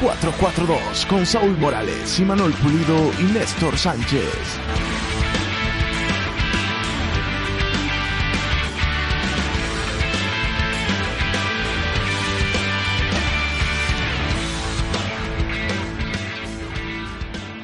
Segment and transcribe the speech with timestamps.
[0.00, 4.24] 442 con Saúl Morales, y Manuel Pulido y Néstor Sánchez.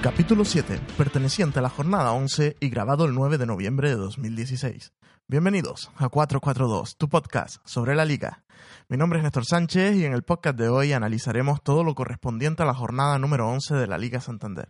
[0.02, 4.92] Capítulo 7, perteneciente a la jornada 11 y grabado el 9 de noviembre de 2016.
[5.26, 8.45] Bienvenidos a 442, tu podcast sobre la liga.
[8.88, 12.62] Mi nombre es Néstor Sánchez y en el podcast de hoy analizaremos todo lo correspondiente
[12.62, 14.68] a la jornada número 11 de la Liga Santander.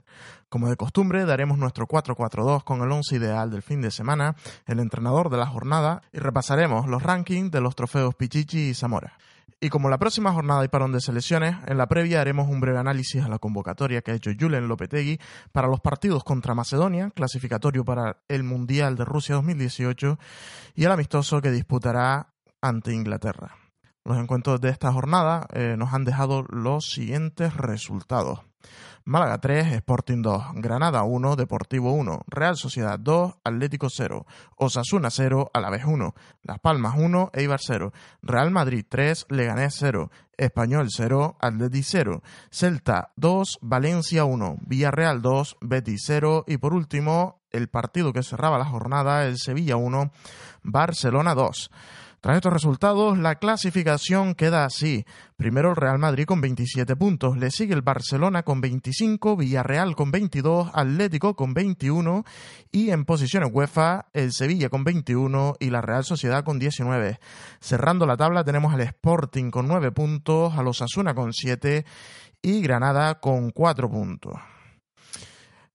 [0.48, 4.80] Como de costumbre, daremos nuestro 442 con el 11 ideal del fin de semana, el
[4.80, 9.18] entrenador de la jornada y repasaremos los rankings de los trofeos Pichichi y Zamora.
[9.60, 12.78] Y como la próxima jornada hay parón de selecciones, en la previa haremos un breve
[12.78, 15.20] análisis a la convocatoria que ha hecho Julen Lopetegui
[15.52, 20.18] para los partidos contra Macedonia, clasificatorio para el Mundial de Rusia 2018,
[20.74, 23.65] y el amistoso que disputará ante Inglaterra.
[24.06, 28.38] Los encuentros de esta jornada eh, nos han dejado los siguientes resultados.
[29.04, 35.50] Málaga 3, Sporting 2, Granada 1, Deportivo 1, Real Sociedad 2, Atlético 0, Osasuna 0,
[35.52, 41.82] Alavés 1, Las Palmas 1, Eibar 0, Real Madrid 3, Leganés 0, Español 0, Atleti
[41.82, 48.22] 0, Celta 2, Valencia 1, Villarreal 2, Betis 0 y por último el partido que
[48.22, 50.12] cerraba la jornada, el Sevilla 1,
[50.62, 51.70] Barcelona 2.
[52.26, 55.04] Tras estos resultados, la clasificación queda así.
[55.36, 60.10] Primero el Real Madrid con 27 puntos, le sigue el Barcelona con 25, Villarreal con
[60.10, 62.24] 22, Atlético con 21
[62.72, 67.20] y en posiciones UEFA el Sevilla con 21 y la Real Sociedad con 19.
[67.60, 71.84] Cerrando la tabla tenemos al Sporting con 9 puntos, a los Asuna con 7
[72.42, 74.34] y Granada con 4 puntos.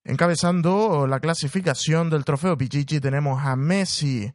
[0.04, 4.30] Encabezando la clasificación del trofeo Pichichi tenemos a Messi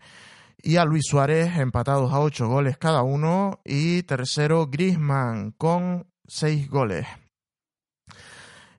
[0.62, 6.70] y a Luis Suárez empatados a ocho goles cada uno y tercero Grisman con seis
[6.70, 7.08] goles.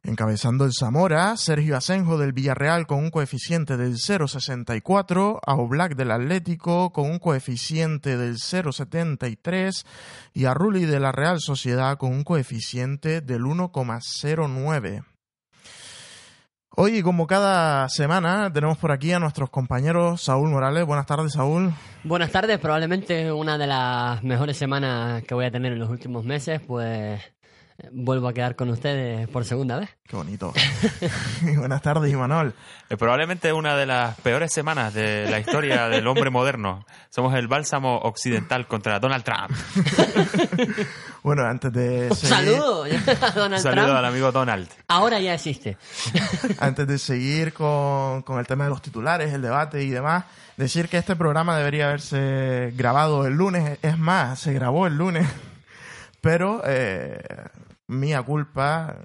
[0.02, 6.12] Encabezando el Zamora, Sergio Asenjo del Villarreal con un coeficiente del 0,64, a Oblak del
[6.12, 9.84] Atlético con un coeficiente del 0,73
[10.32, 15.04] y a Rulli de la Real Sociedad con un coeficiente del 1,09.
[16.80, 20.86] Hoy, como cada semana, tenemos por aquí a nuestros compañeros Saúl Morales.
[20.86, 21.72] Buenas tardes, Saúl.
[22.04, 26.24] Buenas tardes, probablemente una de las mejores semanas que voy a tener en los últimos
[26.24, 27.20] meses, pues
[27.92, 29.90] vuelvo a quedar con ustedes por segunda vez.
[30.06, 30.52] Qué bonito.
[31.56, 32.54] Buenas tardes, Imanol.
[32.90, 36.84] Eh, probablemente una de las peores semanas de la historia del hombre moderno.
[37.10, 39.50] Somos el bálsamo occidental contra Donald Trump.
[41.22, 42.08] bueno, antes de...
[42.10, 44.68] Un saludo a Donald saludo al amigo Donald.
[44.88, 45.76] Ahora ya existe.
[46.58, 50.24] antes de seguir con, con el tema de los titulares, el debate y demás,
[50.56, 53.78] decir que este programa debería haberse grabado el lunes.
[53.82, 55.28] Es más, se grabó el lunes.
[56.20, 57.20] Pero eh,
[57.88, 58.96] mía culpa,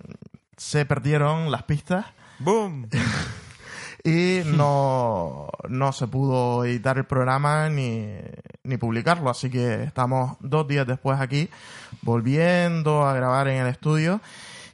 [0.56, 2.06] se perdieron las pistas.
[2.40, 2.88] ¡Boom!
[4.04, 8.10] y no, no se pudo editar el programa ni,
[8.64, 11.50] ni publicarlo, así que estamos dos días después aquí
[12.02, 14.22] volviendo a grabar en el estudio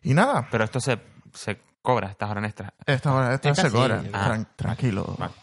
[0.03, 0.47] y nada.
[0.51, 0.99] Pero esto se,
[1.33, 2.73] se cobra, estas horas extras.
[2.85, 4.09] Estas horas extras se cobran.
[4.13, 4.29] Ah.
[4.29, 5.33] Tran- tranquilo, Vale.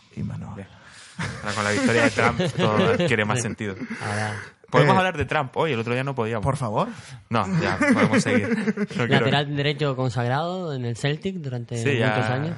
[1.19, 3.75] Ahora con la victoria de Trump todo adquiere más sentido.
[4.03, 4.34] Ahora,
[4.71, 6.43] Podemos Eh, hablar de Trump hoy, el otro día no podíamos.
[6.44, 6.88] Por favor.
[7.31, 8.49] No, ya, podemos seguir.
[8.77, 12.09] No quiero- lateral derecho consagrado en el Celtic durante Sí, ya.
[12.15, 12.56] muchos años.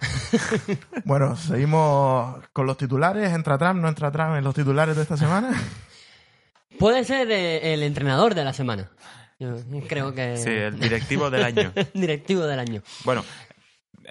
[1.04, 3.30] Bueno, seguimos con los titulares.
[3.32, 3.80] ¿Entra Trump?
[3.80, 5.50] ¿No entra Trump en los titulares de esta semana?
[6.78, 8.88] Puede ser eh, el entrenador de la semana.
[9.38, 9.56] Yo
[9.88, 10.36] creo que...
[10.36, 11.72] Sí, el directivo del año.
[11.94, 12.82] directivo del año.
[13.04, 13.24] Bueno,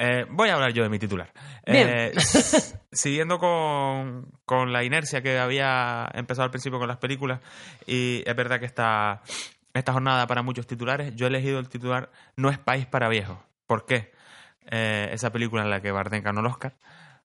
[0.01, 1.31] eh, voy a hablar yo de mi titular.
[1.65, 2.13] Eh,
[2.91, 7.41] siguiendo con, con la inercia que había empezado al principio con las películas,
[7.85, 9.21] y es verdad que esta,
[9.73, 13.37] esta jornada para muchos titulares, yo he elegido el titular No es país para viejos.
[13.67, 14.13] ¿Por qué?
[14.71, 16.77] Eh, esa película en la que Bardem ganó el Oscar.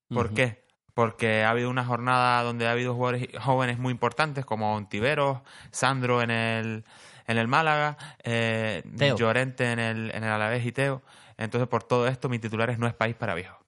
[0.08, 0.64] ¿Por qué?
[0.94, 6.22] Porque ha habido una jornada donde ha habido jugadores jóvenes muy importantes como Ontiveros, Sandro
[6.22, 6.84] en el,
[7.26, 8.82] en el Málaga, eh.
[9.16, 11.02] Llorente en el, en el Alavés y Teo.
[11.36, 13.58] Entonces, por todo esto, mi titular es No es país para viejos.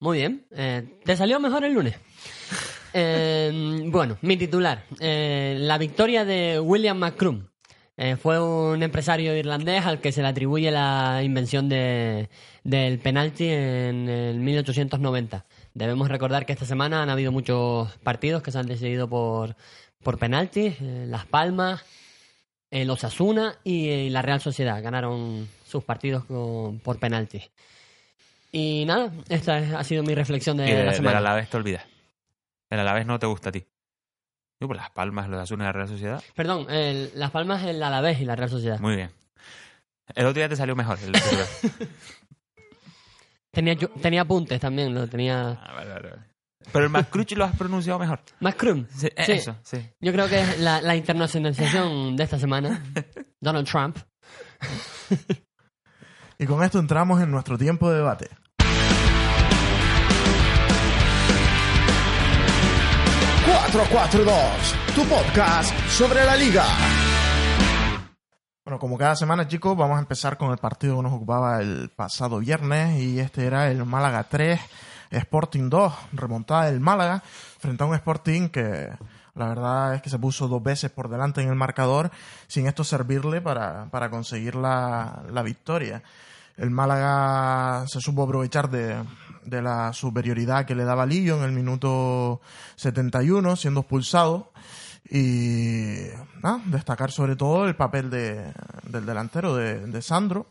[0.00, 0.46] Muy bien.
[0.50, 1.96] Eh, ¿Te salió mejor el lunes?
[2.96, 4.84] Eh, bueno, mi titular.
[5.00, 7.48] Eh, la victoria de William McCrum.
[7.96, 12.28] Eh, fue un empresario irlandés al que se le atribuye la invención de,
[12.64, 15.44] del penalti en el 1890.
[15.74, 19.54] Debemos recordar que esta semana han habido muchos partidos que se han decidido por,
[20.02, 20.74] por penalti.
[20.80, 21.84] Eh, Las Palmas,
[22.70, 27.42] el Osasuna y, eh, la Real Sociedad ganaron sus partidos con- por penalti.
[28.52, 31.18] Y nada, esta es- ha sido mi reflexión de, y de, la semana.
[31.18, 31.84] Alavés te olvidas.
[32.70, 33.66] El Alavés no te gusta a ti.
[34.60, 36.22] Yo, pues las palmas, los Asuna y la Real Sociedad.
[36.36, 38.78] Perdón, el- Las Palmas, el Alavés y la Real Sociedad.
[38.78, 39.10] Muy bien.
[40.14, 40.96] El otro día te salió mejor.
[41.02, 41.12] El.
[43.50, 45.50] Tenía, tenía apuntes también, lo tenía...
[45.50, 46.10] Ah, vale, vale.
[46.72, 48.20] Pero el Macruch lo has pronunciado mejor.
[48.40, 48.86] McCrum.
[48.88, 49.32] Sí, Sí.
[49.32, 49.78] Eso, sí.
[50.00, 52.82] Yo creo que es la, la internacionalización de esta semana.
[53.40, 53.98] Donald Trump.
[56.38, 58.28] Y con esto entramos en nuestro tiempo de debate.
[63.46, 64.94] ¡442!
[64.94, 66.64] Tu podcast sobre la liga.
[68.64, 71.90] Bueno, como cada semana, chicos, vamos a empezar con el partido que nos ocupaba el
[71.94, 74.58] pasado viernes y este era el Málaga 3,
[75.10, 77.22] Sporting 2, remontada del Málaga
[77.58, 78.88] frente a un Sporting que
[79.34, 82.10] la verdad es que se puso dos veces por delante en el marcador
[82.46, 86.02] sin esto servirle para, para conseguir la, la victoria.
[86.56, 88.96] El Málaga se supo aprovechar de,
[89.44, 92.40] de la superioridad que le daba Lillo en el minuto
[92.76, 94.52] 71, siendo expulsado.
[95.10, 96.06] Y
[96.42, 98.54] nada, destacar sobre todo el papel de,
[98.84, 100.46] del delantero de, de Sandro,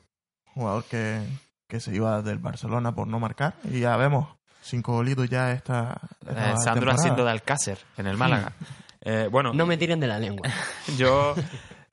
[0.53, 1.21] jugador que,
[1.67, 3.55] que se iba del Barcelona por no marcar.
[3.63, 4.27] Y ya vemos,
[4.63, 6.95] cinco golitos ya esta, esta Eh, Sandro temporada.
[6.99, 8.53] haciendo de Alcácer en el Málaga.
[9.01, 10.47] Eh, bueno, No me tiren de la lengua.
[10.97, 11.35] Yo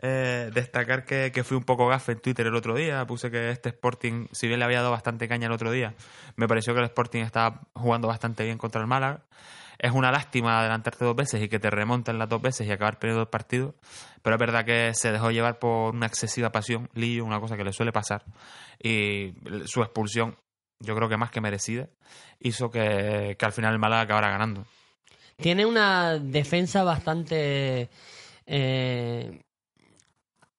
[0.03, 3.05] eh, destacar que, que fui un poco gafe en Twitter el otro día.
[3.07, 5.95] Puse que este Sporting, si bien le había dado bastante caña el otro día,
[6.37, 9.21] me pareció que el Sporting estaba jugando bastante bien contra el Málaga.
[9.79, 12.99] Es una lástima adelantarte dos veces y que te remonten las dos veces y acabar
[12.99, 13.75] perdiendo el partido.
[14.23, 17.65] Pero es verdad que se dejó llevar por una excesiva pasión, Lillo, una cosa que
[17.65, 18.23] le suele pasar.
[18.83, 19.33] Y
[19.65, 20.37] su expulsión,
[20.81, 21.89] yo creo que más que merecida,
[22.41, 24.65] hizo que, que al final el Málaga acabara ganando.
[25.37, 27.89] Tiene una defensa bastante.
[28.47, 29.41] eh,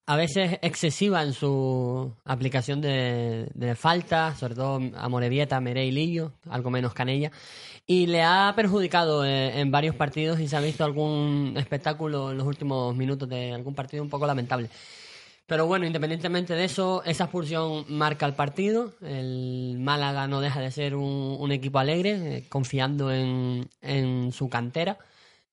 [0.08, 5.92] a veces excesiva en su aplicación de, de faltas, sobre todo a Morevieta, Merey y
[5.92, 7.32] Lillo, algo menos Canella.
[7.86, 12.38] Y le ha perjudicado eh, en varios partidos y se ha visto algún espectáculo en
[12.38, 14.70] los últimos minutos de algún partido un poco lamentable.
[15.52, 18.94] Pero bueno, independientemente de eso, esa expulsión marca el partido.
[19.02, 24.48] El Málaga no deja de ser un, un equipo alegre, eh, confiando en, en su
[24.48, 24.98] cantera.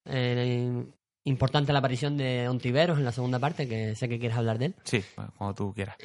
[0.05, 0.85] Eh,
[1.25, 4.67] importante la aparición de Ontiveros en la segunda parte, que sé que quieres hablar de
[4.67, 4.75] él.
[4.85, 5.03] Sí,
[5.37, 5.97] como tú quieras.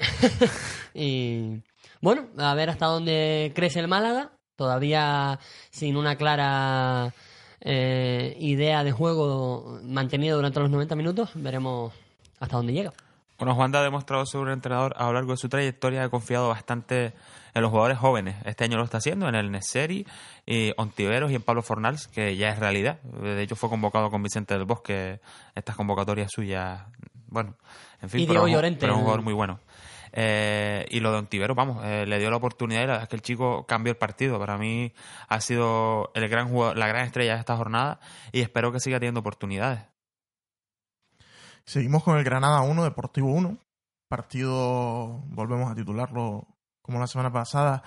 [0.96, 1.62] Y
[2.02, 4.32] bueno, a ver hasta dónde crece el Málaga.
[4.56, 5.40] Todavía
[5.70, 7.14] sin una clara
[7.62, 11.30] eh, idea de juego mantenida durante los 90 minutos.
[11.36, 11.94] Veremos
[12.40, 12.92] hasta dónde llega.
[13.44, 16.48] Bueno, Juan ha demostrado sobre el entrenador a lo largo de su trayectoria, ha confiado
[16.48, 17.12] bastante
[17.54, 18.38] en los jugadores jóvenes.
[18.46, 20.08] Este año lo está haciendo en el Nesseri,
[20.46, 23.02] y Ontiveros y en Pablo Fornals, que ya es realidad.
[23.02, 25.20] De hecho, fue convocado con Vicente del Bosque,
[25.56, 26.84] estas convocatorias suyas.
[27.28, 27.58] Bueno,
[28.02, 29.60] en fin, Y pero, Diego es un- Llorente, pero un jugador muy bueno.
[30.14, 33.10] Eh, y lo de Ontiveros, vamos, eh, le dio la oportunidad y la verdad es
[33.10, 34.40] que el chico cambió el partido.
[34.40, 34.94] Para mí
[35.28, 38.00] ha sido el gran jugador, la gran estrella de esta jornada
[38.32, 39.82] y espero que siga teniendo oportunidades.
[41.66, 43.58] Seguimos con el Granada 1, Deportivo 1.
[44.10, 46.46] Partido, volvemos a titularlo
[46.82, 47.84] como la semana pasada,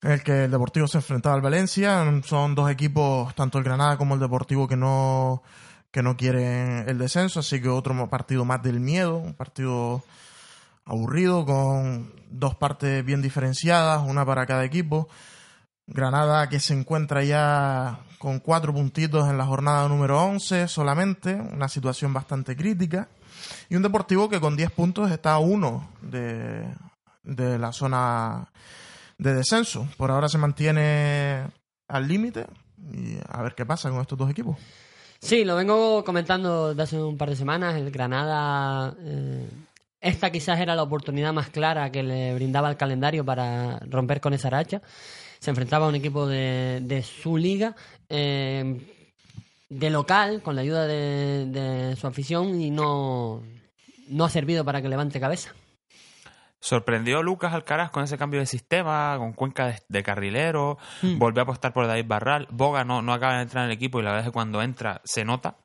[0.00, 2.02] en el que el Deportivo se enfrentaba al Valencia.
[2.24, 5.42] Son dos equipos, tanto el Granada como el Deportivo, que no,
[5.90, 10.02] que no quieren el descenso, así que otro partido más del miedo, un partido
[10.86, 15.08] aburrido con dos partes bien diferenciadas, una para cada equipo.
[15.86, 21.66] Granada que se encuentra ya con cuatro puntitos en la jornada número 11 solamente, una
[21.66, 23.08] situación bastante crítica.
[23.68, 26.64] Y un Deportivo que con 10 puntos está a uno de,
[27.24, 28.48] de la zona
[29.18, 29.88] de descenso.
[29.96, 31.48] Por ahora se mantiene
[31.88, 32.46] al límite
[32.92, 34.56] y a ver qué pasa con estos dos equipos.
[35.18, 37.74] Sí, lo vengo comentando desde hace un par de semanas.
[37.74, 38.94] El Granada.
[39.00, 39.48] eh,
[40.00, 44.32] esta quizás era la oportunidad más clara que le brindaba el calendario para romper con
[44.32, 44.80] esa racha.
[45.42, 47.74] Se enfrentaba a un equipo de, de su liga,
[48.08, 48.80] eh,
[49.68, 53.42] de local, con la ayuda de, de su afición, y no,
[54.06, 55.52] no ha servido para que levante cabeza.
[56.60, 60.78] Sorprendió Lucas Alcaraz con ese cambio de sistema, con Cuenca de, de carrilero,
[61.16, 62.46] volvió a apostar por David Barral.
[62.52, 64.62] Boga no, no acaba de entrar en el equipo y la verdad es que cuando
[64.62, 65.56] entra se nota.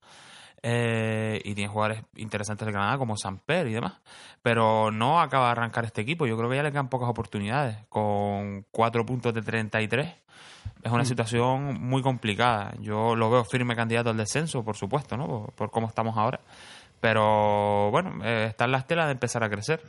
[0.70, 3.94] Eh, y tiene jugadores interesantes de Granada como Samper y demás.
[4.42, 6.28] Pero no acaba de arrancar este equipo.
[6.28, 7.78] Yo creo que ya le quedan pocas oportunidades.
[7.88, 10.14] Con cuatro puntos de 33
[10.84, 12.74] es una situación muy complicada.
[12.82, 15.28] Yo lo veo firme candidato al descenso, por supuesto, ¿no?
[15.28, 16.42] Por, por cómo estamos ahora.
[17.00, 19.82] Pero bueno, eh, está en las telas de empezar a crecer.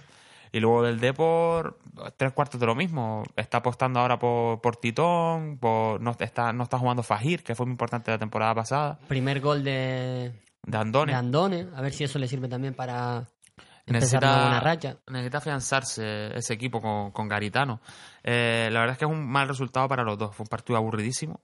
[0.53, 1.77] Y luego del Depor,
[2.17, 3.25] tres cuartos de lo mismo.
[3.35, 7.67] Está apostando ahora por, por Titón, por, no, está, no está jugando Fajir, que fue
[7.67, 8.99] muy importante la temporada pasada.
[9.09, 11.13] Primer gol de, De Andone.
[11.13, 11.67] de Andone.
[11.75, 13.27] A ver si eso le sirve también para
[13.87, 14.97] necesita, una buena racha.
[15.07, 17.81] necesita afianzarse ese equipo con, con Garitano.
[18.23, 20.35] Eh, la verdad es que es un mal resultado para los dos.
[20.37, 21.41] Fue un partido aburridísimo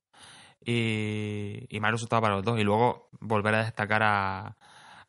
[0.65, 2.59] y, y mal resultado para los dos.
[2.59, 4.57] Y luego volver a destacar a,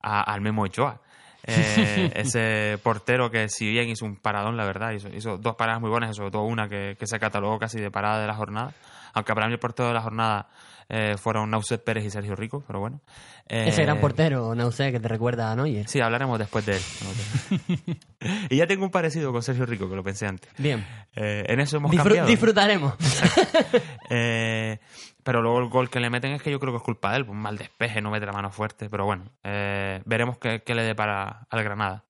[0.02, 1.02] a- al Memo Ochoa.
[1.44, 5.82] Eh, ese portero que si bien hizo un paradón, la verdad, hizo, hizo dos paradas
[5.82, 8.74] muy buenas, sobre todo una que, que se catalogó casi de parada de la jornada.
[9.16, 10.50] Aunque para mí el portero de la jornada
[10.88, 13.02] eh, fueron Nauset Pérez y Sergio Rico, pero bueno.
[13.48, 15.88] Ese Eh, gran portero, no sé, que te recuerda a Neuer.
[15.88, 16.82] Sí, hablaremos después de él.
[18.50, 20.52] y ya tengo un parecido con Sergio Rico, que lo pensé antes.
[20.58, 20.86] Bien.
[21.16, 22.28] Eh, en eso hemos Disfru- cambiado.
[22.28, 22.94] disfrutaremos.
[24.10, 24.80] Eh,
[25.24, 27.18] pero luego el gol que le meten es que yo creo que es culpa de
[27.18, 27.24] él.
[27.28, 28.90] Un mal despeje, no mete la mano fuerte.
[28.90, 32.04] Pero bueno, eh, veremos qué, qué le dé para al Granada.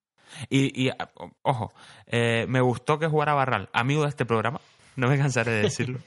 [0.50, 0.96] Y, y, a-
[1.42, 1.72] ojo,
[2.06, 4.60] eh, me gustó que jugara Barral, amigo de este programa.
[4.96, 5.98] No me cansaré de decirlo.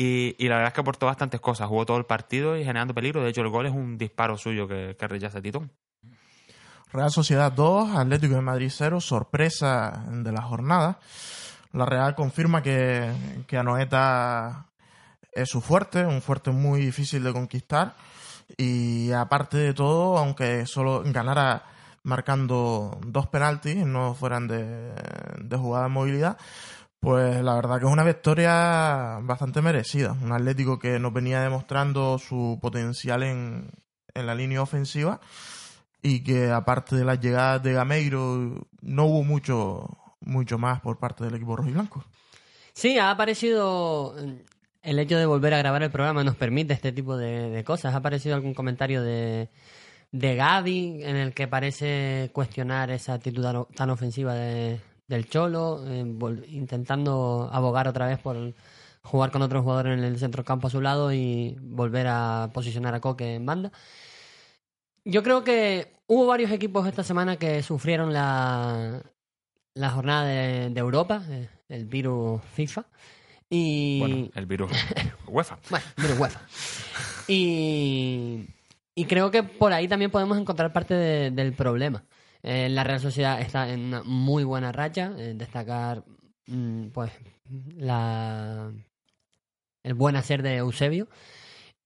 [0.00, 1.66] Y, la verdad es que aportó bastantes cosas.
[1.66, 3.20] Jugó todo el partido y generando peligro.
[3.20, 5.72] De hecho, el gol es un disparo suyo que, que rechaza Titón.
[6.92, 11.00] Real Sociedad 2, Atlético de Madrid 0, sorpresa de la jornada.
[11.72, 13.12] La Real confirma que,
[13.48, 14.66] que Anoeta
[15.32, 17.94] es su fuerte, un fuerte muy difícil de conquistar.
[18.56, 21.64] Y aparte de todo, aunque solo ganara
[22.04, 24.92] marcando dos penaltis, no fueran de,
[25.42, 26.38] de jugada de movilidad,
[27.00, 30.12] pues la verdad que es una victoria bastante merecida.
[30.12, 33.70] Un Atlético que nos venía demostrando su potencial en,
[34.14, 35.20] en la línea ofensiva
[36.02, 39.88] y que aparte de las llegadas de Gameiro no hubo mucho
[40.20, 42.04] mucho más por parte del equipo rojiblanco.
[42.72, 44.14] Sí, ha aparecido
[44.82, 47.94] el hecho de volver a grabar el programa nos permite este tipo de, cosas.
[47.94, 49.48] Ha aparecido algún comentario de,
[50.12, 56.04] de Gaby en el que parece cuestionar esa actitud tan ofensiva de- del Cholo, eh,
[56.48, 58.54] intentando abogar otra vez por
[59.02, 63.00] jugar con otro jugador en el centrocampo a su lado y volver a posicionar a
[63.00, 63.72] Coque en banda.
[65.04, 69.02] Yo creo que hubo varios equipos esta semana que sufrieron la,
[69.74, 72.84] la jornada de, de Europa, eh, el virus FIFA.
[73.48, 73.98] Y.
[74.00, 74.70] Bueno, el virus
[75.26, 75.58] UEFA.
[75.70, 76.40] Bueno, virus UEFA.
[77.28, 78.46] Y.
[78.94, 82.02] Y creo que por ahí también podemos encontrar parte de- del problema.
[82.42, 85.12] Eh, la Real Sociedad está en una muy buena racha.
[85.18, 86.04] eh, destacar,
[86.46, 87.12] mm, pues,
[87.76, 88.70] la,
[89.82, 91.08] el buen hacer de Eusebio.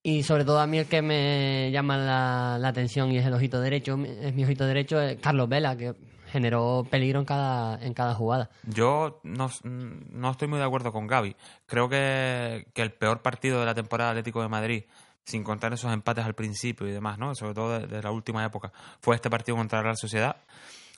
[0.02, 3.61] Y sobre todo a mí el que me llama la, atención y es el ojito
[3.61, 5.94] derecho, es mi ojito derecho, Carlos Vela, que
[6.32, 8.50] generó peligro en cada, en cada jugada.
[8.64, 11.37] Yo no, no estoy muy de acuerdo con Gaby.
[11.66, 14.85] Creo que, que el peor partido de la temporada Atlético de Madrid,
[15.25, 17.35] sin contar esos empates al principio y demás, ¿no?
[17.35, 20.37] sobre todo de, la última época, fue este partido contra la Real Sociedad,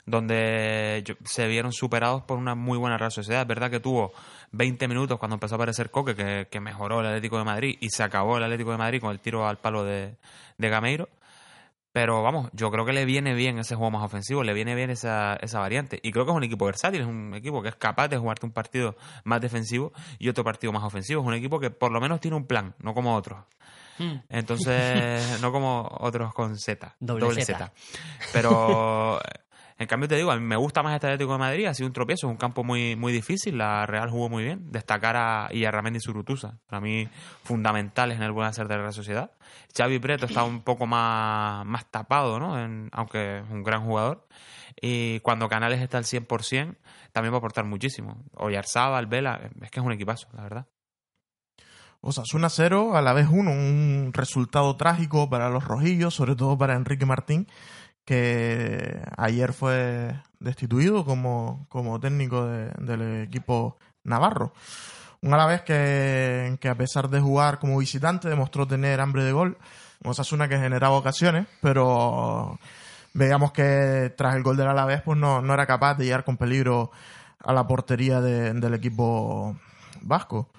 [0.06, 3.42] donde se vieron superados por una muy buena Real Sociedad.
[3.42, 4.12] Es verdad que tuvo
[4.52, 7.88] 20 minutos cuando empezó a aparecer Coque, que, que mejoró el Atlético de Madrid y
[7.90, 10.16] se acabó el Atlético de Madrid con el tiro al palo de,
[10.58, 11.08] de Gameiro.
[11.94, 14.90] Pero vamos, yo creo que le viene bien ese juego más ofensivo, le viene bien
[14.90, 16.00] esa, esa variante.
[16.02, 18.44] Y creo que es un equipo versátil, es un equipo que es capaz de jugarte
[18.46, 21.20] un partido más defensivo y otro partido más ofensivo.
[21.22, 23.44] Es un equipo que por lo menos tiene un plan, no como otros.
[24.28, 26.96] Entonces, no como otros con Z.
[27.00, 27.58] Doble Z.
[27.58, 27.72] Z.
[28.32, 29.20] Pero,
[29.78, 31.66] en cambio, te digo, a mí me gusta más este Atlético de Madrid.
[31.66, 33.58] Ha sido un tropiezo, es un campo muy, muy difícil.
[33.58, 34.70] La Real jugó muy bien.
[34.72, 36.58] Destacar a Iyarramendi y Surutusa.
[36.66, 37.08] Para mí,
[37.44, 39.30] fundamentales en el buen hacer de la Real Sociedad.
[39.76, 42.58] Xavi Preto está un poco más, más tapado, ¿no?
[42.62, 44.26] En- aunque es un gran jugador.
[44.80, 46.76] Y cuando Canales está al 100%,
[47.12, 48.24] también va a aportar muchísimo.
[48.34, 50.66] Oyarzábal, Vela, es que es un equipazo, la verdad.
[52.06, 56.74] Osasuna 0, a la vez 1, un resultado trágico para los rojillos, sobre todo para
[56.74, 57.48] Enrique Martín,
[58.04, 64.52] que ayer fue destituido como, como técnico de- del equipo navarro.
[65.22, 69.56] Un Alavés que, que a pesar de jugar como visitante demostró tener hambre de gol.
[70.02, 72.58] Un Osasuna que generaba ocasiones, pero
[73.14, 76.36] veíamos que tras el gol del Alavés pues no, no era capaz de llegar con
[76.36, 76.90] peligro
[77.42, 79.56] a la portería de- del equipo
[80.02, 80.50] vasco.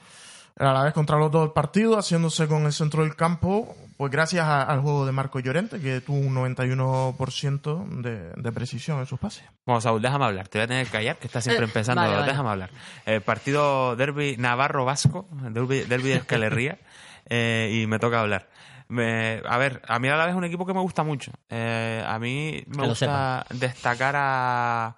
[0.57, 4.63] El Alavés controló todo el partido, haciéndose con el centro del campo, pues gracias a-
[4.63, 9.43] al juego de Marco Llorente, que tuvo un 91% de, de precisión en sus pases.
[9.65, 10.47] Bueno, Saúl, déjame hablar.
[10.47, 12.01] Te voy a tener que callar, que estás siempre Eh, empezando.
[12.01, 12.27] vale, vale.
[12.31, 12.69] Déjame hablar.
[13.05, 16.77] El partido derby Navarro-Vasco, derby, derby de Escalerría,
[17.29, 18.47] eh, y me toca hablar.
[18.87, 21.31] Me- a ver, a mí a la vez es un equipo que me gusta mucho.
[21.49, 24.95] Eh, a mí me Que gusta destacar a,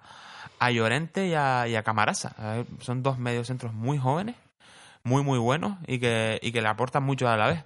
[0.58, 2.34] a Llorente y a, y a Camarasa.
[2.40, 4.36] Eh, son dos mediocentros muy jóvenes,
[5.08, 7.64] muy, muy buenos y que, y que le aportan mucho a la vez.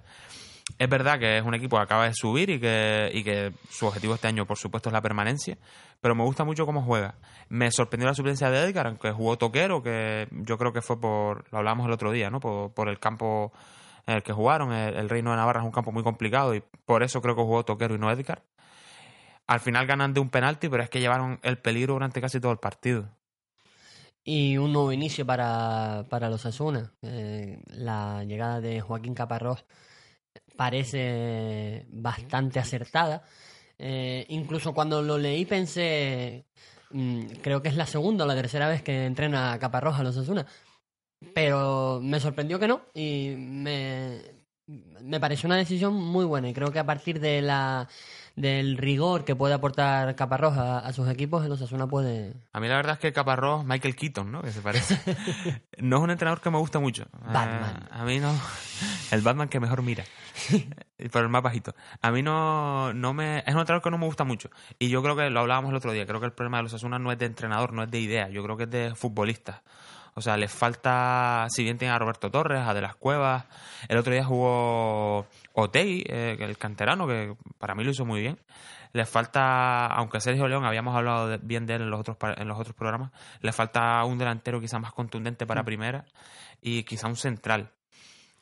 [0.79, 3.85] Es verdad que es un equipo que acaba de subir y que, y que su
[3.85, 5.57] objetivo este año, por supuesto, es la permanencia,
[5.99, 7.15] pero me gusta mucho cómo juega.
[7.49, 11.45] Me sorprendió la suplencia de Edgar, aunque jugó toquero, que yo creo que fue por,
[11.51, 12.39] lo hablamos el otro día, ¿no?
[12.39, 13.51] Por, por el campo
[14.07, 14.71] en el que jugaron.
[14.71, 17.41] El, el Reino de Navarra es un campo muy complicado y por eso creo que
[17.41, 18.41] jugó toquero y no Edgar.
[19.45, 22.53] Al final ganan de un penalti, pero es que llevaron el peligro durante casi todo
[22.53, 23.09] el partido.
[24.25, 26.93] Y un nuevo inicio para, para los Asuna.
[27.01, 29.65] la llegada de Joaquín Caparrós
[30.55, 33.23] parece bastante acertada.
[33.77, 36.45] Eh, incluso cuando lo leí pensé,
[36.91, 40.17] mm, creo que es la segunda o la tercera vez que entrena Caparrós a los
[40.17, 40.45] Asuna.
[41.33, 44.21] Pero me sorprendió que no y me,
[44.67, 46.49] me pareció una decisión muy buena.
[46.49, 47.87] Y creo que a partir de la,
[48.35, 52.67] del rigor que puede aportar Caparrós a, a sus equipos, el Osasuna puede, A mí
[52.67, 54.41] la verdad es que Caparrós, Michael Keaton, ¿no?
[54.41, 54.99] Que se parece.
[55.77, 57.05] no es un entrenador que me gusta mucho.
[57.11, 57.83] Batman.
[57.83, 58.33] Eh, a mí no.
[59.11, 60.03] El Batman que mejor mira.
[60.97, 61.75] Y por el más bajito.
[62.01, 63.39] A mí no, no me.
[63.39, 64.49] Es un entrenador que no me gusta mucho.
[64.79, 66.05] Y yo creo que lo hablábamos el otro día.
[66.05, 68.29] Creo que el problema de los Asunas no es de entrenador, no es de idea.
[68.29, 69.61] Yo creo que es de futbolistas.
[70.15, 73.45] O sea, les falta, si bien tienen a Roberto Torres, a De las Cuevas,
[73.87, 78.39] el otro día jugó Otegi, eh, el canterano, que para mí lo hizo muy bien.
[78.93, 82.47] Les falta, aunque Sergio León, habíamos hablado de- bien de él en los otros en
[82.47, 86.05] los otros programas, le falta un delantero quizá más contundente para primera
[86.61, 87.71] y quizá un central.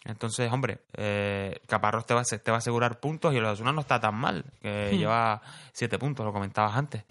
[0.04, 3.82] Entonces, hombre, eh, Caparrós te va, te va a asegurar puntos y el Osasuna no
[3.82, 4.98] está tan mal, que Hmm.
[4.98, 7.06] lleva siete puntos, lo comentabas antes.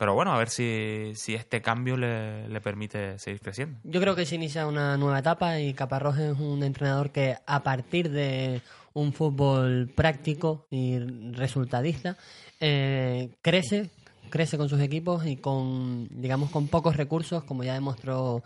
[0.00, 3.80] Pero bueno, a ver si, si este cambio le, le permite seguir creciendo.
[3.84, 7.62] Yo creo que se inicia una nueva etapa y Caparrós es un entrenador que a
[7.62, 8.62] partir de
[8.94, 10.98] un fútbol práctico y
[11.32, 12.16] resultadista
[12.60, 13.90] eh, crece,
[14.30, 18.42] crece con sus equipos y con, digamos, con pocos recursos, como ya demostró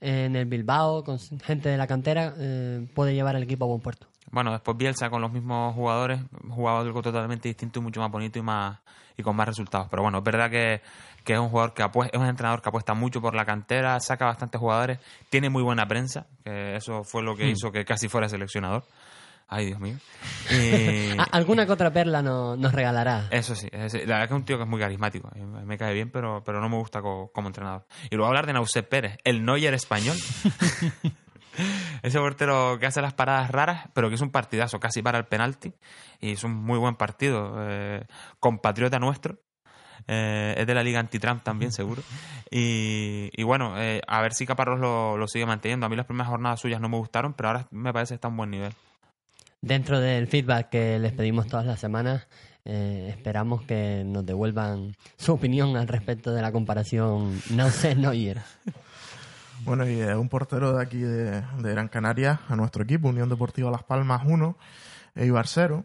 [0.00, 3.80] en el Bilbao, con gente de la cantera, eh, puede llevar el equipo a buen
[3.80, 4.08] puerto.
[4.32, 6.18] Bueno, después Bielsa con los mismos jugadores
[6.50, 8.80] jugaba algo totalmente distinto y mucho más bonito y más
[9.16, 9.88] y con más resultados.
[9.90, 10.80] Pero bueno, es verdad que,
[11.24, 13.98] que es un jugador que apue- es un entrenador que apuesta mucho por la cantera,
[14.00, 14.98] saca bastantes jugadores,
[15.30, 18.84] tiene muy buena prensa, que eso fue lo que hizo que casi fuera seleccionador.
[19.48, 19.96] Ay, Dios mío.
[20.50, 23.28] Y- A- alguna que otra perla no- nos regalará.
[23.30, 25.30] Eso sí, es la verdad que es un tío que es muy carismático.
[25.64, 27.86] Me cae bien, pero, pero no me gusta co- como entrenador.
[28.10, 30.16] Y luego hablar de Nausset Pérez, el Neuer español.
[32.02, 35.24] Ese portero que hace las paradas raras, pero que es un partidazo, casi para el
[35.26, 35.72] penalti.
[36.20, 37.54] Y es un muy buen partido.
[37.58, 38.04] eh,
[38.40, 39.38] compatriota nuestro.
[40.08, 42.02] Eh, es de la Liga Anti-Trump también, seguro.
[42.50, 45.86] Y, y bueno, eh, a ver si Caparrós lo, lo sigue manteniendo.
[45.86, 48.28] A mí las primeras jornadas suyas no me gustaron, pero ahora me parece que está
[48.28, 48.72] a un buen nivel.
[49.60, 52.28] Dentro del feedback que les pedimos todas las semanas,
[52.64, 58.42] eh, esperamos que nos devuelvan su opinión al respecto de la comparación Nauset-Neuer.
[59.64, 63.82] Bueno, y un portero de aquí de, Gran Canaria a nuestro equipo, Unión Deportiva Las
[63.82, 64.56] Palmas 1,
[65.14, 65.84] Eibar 0.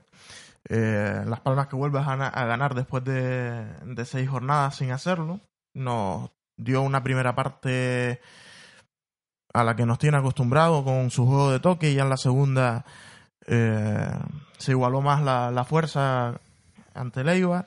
[0.70, 4.92] Eh, Las Palmas que vuelve a ganar, a ganar después de, de seis jornadas sin
[4.92, 5.40] hacerlo.
[5.74, 8.22] Nos dio una primera parte
[9.54, 12.18] a la que nos tiene acostumbrado con su juego de toque y ya en la
[12.18, 12.86] segunda
[13.48, 14.12] eh,
[14.58, 16.40] se igualó más la, la fuerza
[16.94, 17.66] ante el Eibar.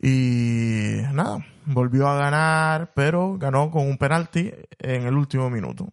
[0.00, 5.88] Y nada, volvió a ganar, pero ganó con un penalti en el último minuto.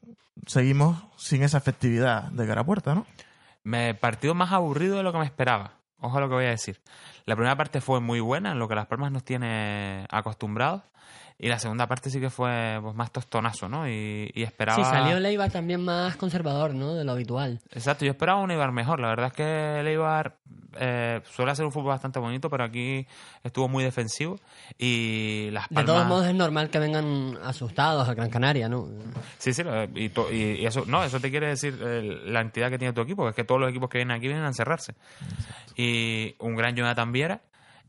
[0.45, 3.05] Seguimos sin esa efectividad de cara a puerta, ¿no?
[3.63, 5.79] Me partido más aburrido de lo que me esperaba.
[5.99, 6.81] Ojo a lo que voy a decir.
[7.25, 10.83] La primera parte fue muy buena, en lo que Las Palmas nos tiene acostumbrados.
[11.37, 13.89] Y la segunda parte sí que fue pues, más tostonazo, ¿no?
[13.89, 14.77] Y, y esperaba...
[14.77, 16.93] Sí, salió el Eibar también más conservador, ¿no?
[16.95, 17.59] De lo habitual.
[17.71, 19.01] Exacto, yo esperaba un Eibar mejor.
[19.01, 20.37] La verdad es que el Eibar
[20.79, 23.05] eh, suele hacer un fútbol bastante bonito, pero aquí
[23.43, 24.39] estuvo muy defensivo.
[24.77, 25.93] Y Las De Palmas...
[25.93, 28.87] todos modos es normal que vengan asustados a Gran Canaria, ¿no?
[29.37, 29.61] Sí, sí,
[29.95, 32.93] y, to- y- y eso, no, eso te quiere decir eh, la entidad que tiene
[32.93, 34.95] tu equipo, que es que todos los equipos que vienen aquí vienen a encerrarse.
[35.75, 37.41] Y un gran Jonathan Viera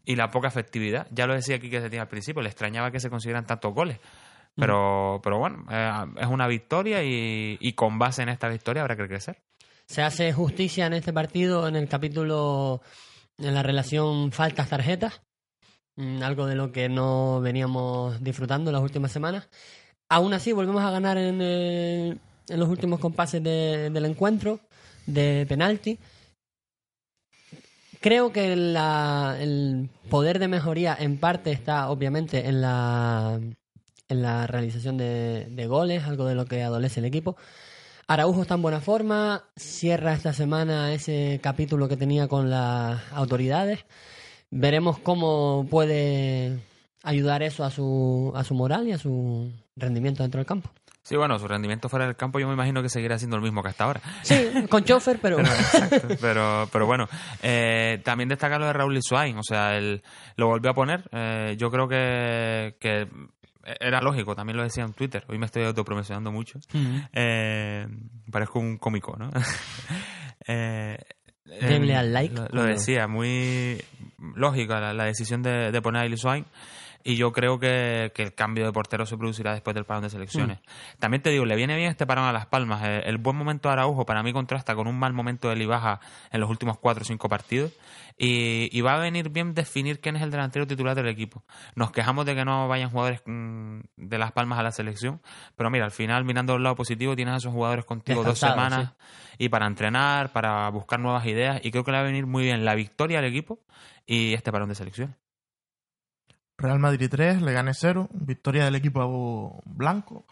[0.07, 1.07] y la poca efectividad.
[1.11, 3.75] Ya lo decía aquí que se tiene al principio, le extrañaba que se consiguieran tantos
[3.75, 3.99] goles.
[4.55, 8.97] Pero, pero bueno, eh, es una victoria y, y con base en esta victoria habrá
[8.97, 9.43] que crecer.
[9.87, 12.81] Se hace justicia en este partido en el capítulo
[13.37, 15.21] en la relación faltas-tarjetas,
[15.97, 19.49] mm, algo de lo que no veníamos disfrutando las últimas semanas.
[20.09, 24.61] Aún así, volvemos a ganar en, el- en los últimos compases de- del encuentro
[25.07, 25.99] de penalti.
[28.07, 33.41] Creo que el poder de mejoría en parte está obviamente en la,
[34.09, 37.37] en la realización de, de goles, algo de lo que adolece el equipo.
[38.07, 43.81] Araujo está en buena forma, cierra esta semana ese capítulo que tenía con las autoridades.
[44.53, 46.61] Veremos cómo puede
[47.03, 50.71] ayudar eso a su, a su moral y a su rendimiento dentro del campo.
[51.07, 53.63] Sí, bueno, su rendimiento fuera del campo yo me imagino que seguirá siendo el mismo
[53.63, 54.01] que hasta ahora.
[54.23, 54.35] Sí,
[54.69, 55.37] con chofer, pero...
[55.37, 57.07] Pero, exacto, pero, pero bueno,
[57.45, 60.03] eh, también destaca lo de Raúl Swain, o sea, él
[60.35, 61.09] lo volvió a poner.
[61.13, 63.07] Eh, yo creo que, que
[63.79, 65.25] era lógico, también lo decía en Twitter.
[65.29, 66.59] Hoy me estoy autopromocionando mucho.
[67.13, 67.87] Eh,
[68.29, 69.31] parezco un cómico, ¿no?
[70.49, 70.99] eh,
[71.45, 73.81] Denle al like Lo, decía, muy
[74.35, 76.45] lógica la, la decisión de, de poner a Eli Swain.
[77.09, 80.11] Y yo creo que, que el cambio de portero se producirá después del parón de
[80.11, 80.59] selecciones.
[80.99, 82.83] También te digo, le viene bien este parón a Las Palmas.
[82.85, 86.01] Eh, El, buen momento de Araujo para mí contrasta con un mal momento de Libaja
[86.33, 87.71] en los últimos cuatro o cinco partidos.
[88.19, 91.45] Y, y va a venir bien definir quién es el delantero titular del equipo.
[91.77, 95.23] Nos quejamos de que no vayan jugadores mm, de Las Palmas a la selección.
[95.55, 98.95] Pero mira, al final, mirando el lado positivo, tienes a esos jugadores contigo dos semanas
[99.39, 101.61] y para entrenar, para buscar nuevas ideas.
[101.63, 103.61] Y creo que le va a venir muy bien la victoria al equipo
[104.07, 105.15] y este parón de selecciones.
[106.59, 108.09] Real Madrid 3, le gane 0.
[108.13, 110.25] Victoria del equipo blanco.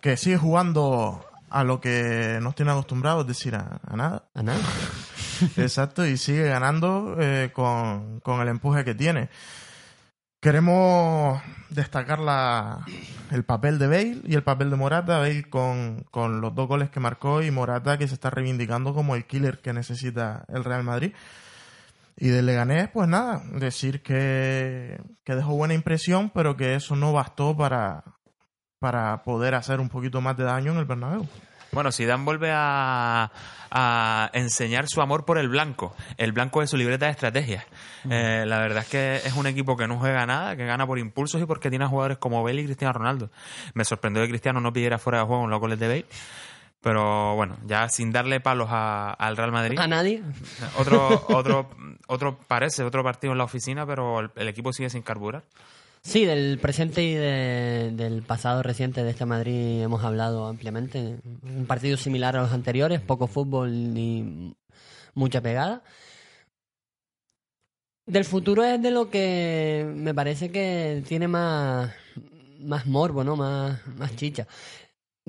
[0.00, 4.24] Que sigue jugando a lo que nos tiene acostumbrados, es decir, a, a nada.
[4.34, 4.60] A nada.
[5.56, 9.28] Exacto, y sigue ganando eh, con, con el empuje que tiene.
[10.40, 12.86] Queremos destacar la,
[13.32, 15.18] el papel de Bale y el papel de Morata.
[15.18, 19.16] Bale con, con los dos goles que marcó y Morata que se está reivindicando como
[19.16, 21.12] el killer que necesita el Real Madrid.
[22.20, 27.12] Y del Leganés, pues nada, decir que, que dejó buena impresión, pero que eso no
[27.12, 28.02] bastó para,
[28.80, 31.28] para poder hacer un poquito más de daño en el Bernabéu.
[31.70, 33.30] Bueno, Zidane vuelve a,
[33.70, 37.64] a enseñar su amor por el blanco, el blanco de su libreta de estrategias.
[38.10, 40.98] Eh, la verdad es que es un equipo que no juega nada, que gana por
[40.98, 43.30] impulsos y porque tiene a jugadores como Bale y Cristiano Ronaldo.
[43.74, 46.06] Me sorprendió que Cristiano no pidiera fuera de juego en los goles de Bale.
[46.80, 49.78] Pero bueno, ya sin darle palos a- al Real Madrid.
[49.78, 50.22] A nadie.
[50.78, 51.70] Otro, otro,
[52.06, 55.44] otro parece, otro partido en la oficina, pero el, el equipo sigue sin carburar.
[56.02, 61.18] Sí, del presente y de- del pasado reciente de este Madrid hemos hablado ampliamente.
[61.42, 64.54] Un partido similar a los anteriores, poco fútbol ni
[65.14, 65.82] mucha pegada.
[68.06, 71.92] Del futuro es de lo que me parece que tiene más,
[72.60, 73.36] más morbo, ¿no?
[73.36, 74.46] Más, más chicha.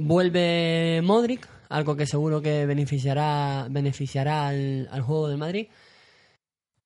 [0.01, 5.67] Vuelve Modric, algo que seguro que beneficiará, beneficiará al, al juego del Madrid.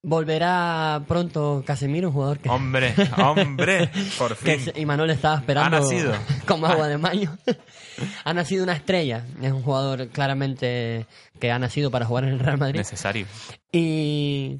[0.05, 2.93] Volverá pronto Casemiro, un jugador que, Hombre,
[3.25, 4.59] hombre, por fin.
[4.75, 6.13] y Manuel estaba esperando Ha nacido.
[6.45, 7.29] como agua de mayo.
[8.25, 9.23] ha nacido una estrella.
[9.41, 11.05] Es un jugador claramente
[11.39, 12.79] que ha nacido para jugar en el Real Madrid.
[12.79, 13.27] Necesario.
[13.71, 14.59] Y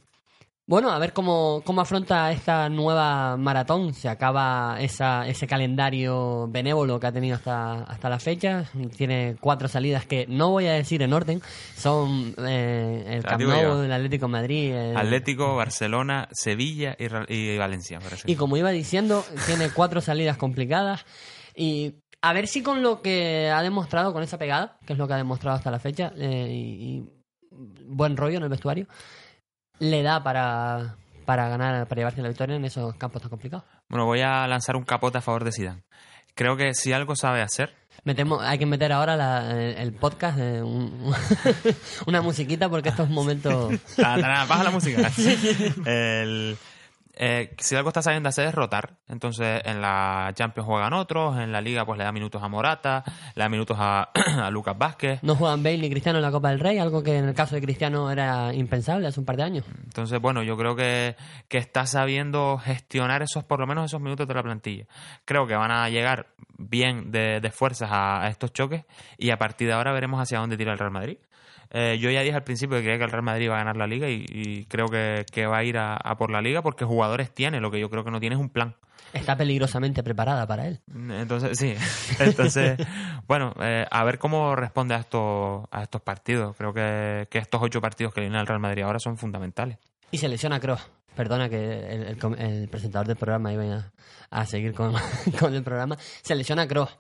[0.65, 3.93] bueno, a ver cómo, cómo afronta esta nueva maratón.
[3.93, 8.65] Se acaba esa, ese calendario benévolo que ha tenido hasta, hasta la fecha.
[8.95, 11.41] Tiene cuatro salidas que no voy a decir en orden.
[11.76, 14.71] Son eh, el Camp Nou, el Atlético Madrid.
[14.73, 17.99] el- Atlético, Barcelona, Sevilla y, y Valencia.
[18.26, 21.06] Y como iba diciendo, tiene cuatro salidas complicadas.
[21.56, 25.08] Y a ver si con lo que ha demostrado, con esa pegada, que es lo
[25.08, 27.04] que ha demostrado hasta la fecha, eh, y, y
[27.86, 28.88] buen rollo en el vestuario,
[29.84, 33.65] le da para, para ganar, para llevarse la victoria en esos campos tan complicados.
[33.89, 35.84] Bueno, voy a lanzar un capote a favor de Zidane.
[36.36, 37.74] Creo que si algo sabe hacer,
[38.06, 41.13] Metemos, hay que meter ahora la- el, el podcast, eh, un-
[42.08, 43.74] una musiquita, porque estos momentos...
[43.98, 45.10] Baja la música.
[45.86, 46.58] El-
[47.15, 48.97] eh, si algo está sabiendo hacer es rotar.
[49.08, 53.04] Entonces, en la Champions juegan otros, en la Liga pues le da minutos a Morata,
[53.36, 54.10] le da minutos a,
[54.43, 55.21] a Lucas Vázquez.
[55.21, 57.56] No juegan Bale ni Cristiano en la Copa del Rey, algo que en el caso
[57.56, 59.65] de Cristiano era impensable hace un par de años.
[59.84, 61.15] Entonces, bueno, yo creo que,
[61.47, 64.86] que está sabiendo gestionar esos, por lo menos esos minutos de la plantilla.
[65.26, 68.86] Creo que van a llegar bien de, de fuerzas a, a estos choques
[69.17, 71.17] y a partir de ahora veremos hacia dónde tira el Real Madrid.
[71.74, 73.76] Eh, yo ya dije al principio que creía que el Real Madrid iba a ganar
[73.78, 76.62] la liga y, y creo que, que va a ir a, a por la liga
[76.62, 78.76] porque jugadores tiene, lo que yo creo que no tiene es un plan.
[79.12, 80.80] Está peligrosamente preparada para él.
[80.96, 81.76] Entonces, sí.
[82.20, 82.78] Entonces,
[83.28, 86.56] bueno, eh, a ver cómo responde a estos, a estos partidos.
[86.58, 89.78] Creo que, que estos ocho partidos que vienen al Real Madrid ahora son fundamentales.
[90.12, 90.82] Y se lesiona Kroos.
[91.16, 93.64] Perdona que el, el com- el presentador del programa iba
[94.32, 94.94] a, a seguir con,
[95.40, 95.96] con el programa.
[96.24, 96.98] Se lesiona Kroos.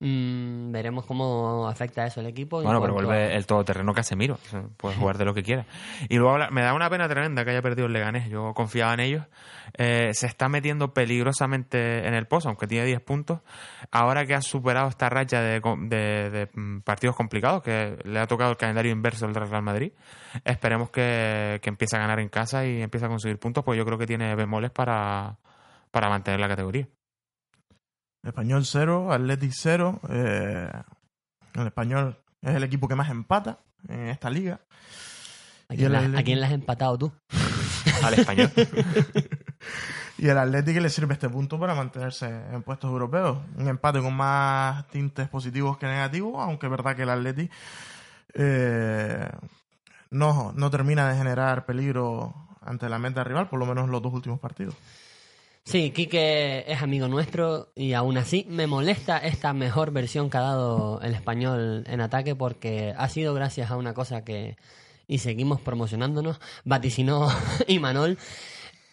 [0.00, 2.60] Mm, veremos cómo afecta eso al equipo.
[2.60, 4.38] en Bueno, pero vuelve a- el todoterreno Casemiro.
[4.76, 5.66] Puede jugar de lo que quiera.
[6.08, 8.28] Y luego me da una pena tremenda que haya perdido el Leganés.
[8.30, 9.24] Yo confiaba en ellos.
[9.76, 13.40] Eh, se está metiendo peligrosamente en el pozo, aunque tiene 10 puntos.
[13.90, 18.20] Ahora que ha superado esta racha de, co- de- de, mm, partidos complicados, que le
[18.20, 19.92] ha tocado el calendario inverso del Real Madrid,
[20.44, 23.84] esperemos que, que empiece a ganar en casa y empiece a conseguir puntos, pues yo
[23.84, 25.36] creo que tiene bemoles para,
[25.90, 26.86] para mantener la categoría.
[28.28, 30.00] Español 0, Athletic 0.
[30.10, 30.70] Eh,
[31.54, 34.60] El español es el equipo que más empata en esta liga.
[35.68, 36.20] ¿A quién, la- Atlético.
[36.20, 37.12] a quién le has empatado tú?
[38.02, 38.50] Al español.
[40.20, 43.38] Y el Atlético le sirve este punto para mantenerse en puestos europeos.
[43.56, 47.54] Un empate con más tintes positivos que negativos, aunque es verdad que el Atlético
[48.34, 49.28] eh,
[50.10, 54.02] no, no termina de generar peligro ante la meta rival, por lo menos en los
[54.02, 54.74] dos últimos partidos.
[55.68, 60.40] Sí, Quique es amigo nuestro y aún así me molesta esta mejor versión que ha
[60.40, 64.56] dado el español en ataque porque ha sido gracias a una cosa que,
[65.06, 67.28] y seguimos promocionándonos, vaticinó
[67.68, 68.16] Imanol.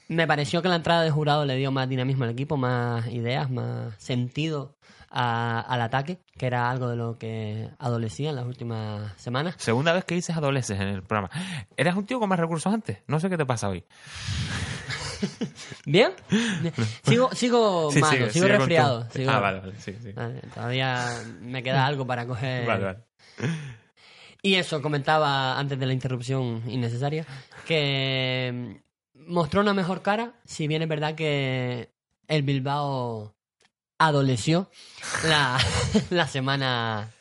[0.09, 3.49] Me pareció que la entrada de jurado le dio más dinamismo al equipo, más ideas,
[3.49, 4.75] más sentido
[5.09, 9.55] al ataque, que era algo de lo que adolecía en las últimas semanas.
[9.59, 11.29] Segunda vez que dices adoleces en el programa.
[11.77, 12.97] ¿Eras un tío con más recursos antes?
[13.07, 13.85] No sé qué te pasa hoy.
[15.85, 16.11] ¿Bien?
[17.03, 19.05] Sigo, sigo Sí, malo, sigue, sigo sigue resfriado.
[19.07, 19.73] tu- sigo- Ah, vale, vale.
[19.79, 20.11] Sí, sí.
[20.11, 21.05] Vale, todavía
[21.41, 22.65] me queda algo para coger.
[22.67, 22.99] Vale, vale.
[24.41, 27.25] Y eso, comentaba antes de la interrupción innecesaria,
[27.65, 28.81] que
[29.15, 31.89] mostró una mejor cara, si bien es verdad que
[32.27, 33.33] el Bilbao
[33.97, 34.69] adoleció
[35.27, 35.57] la,
[36.11, 37.11] la semana,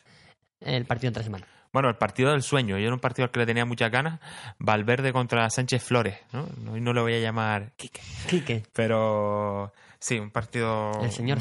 [0.61, 1.47] el partido entre semana.
[1.75, 2.79] Bueno, el partido del sueño.
[2.79, 4.21] Yo era un partido al que le tenía muchas ganas.
[4.59, 6.17] Valverde contra Sánchez Flores.
[6.33, 6.47] ¿no?
[6.73, 8.01] Hoy no le voy a llamar Quique.
[8.29, 10.93] Quique, Pero sí, un partido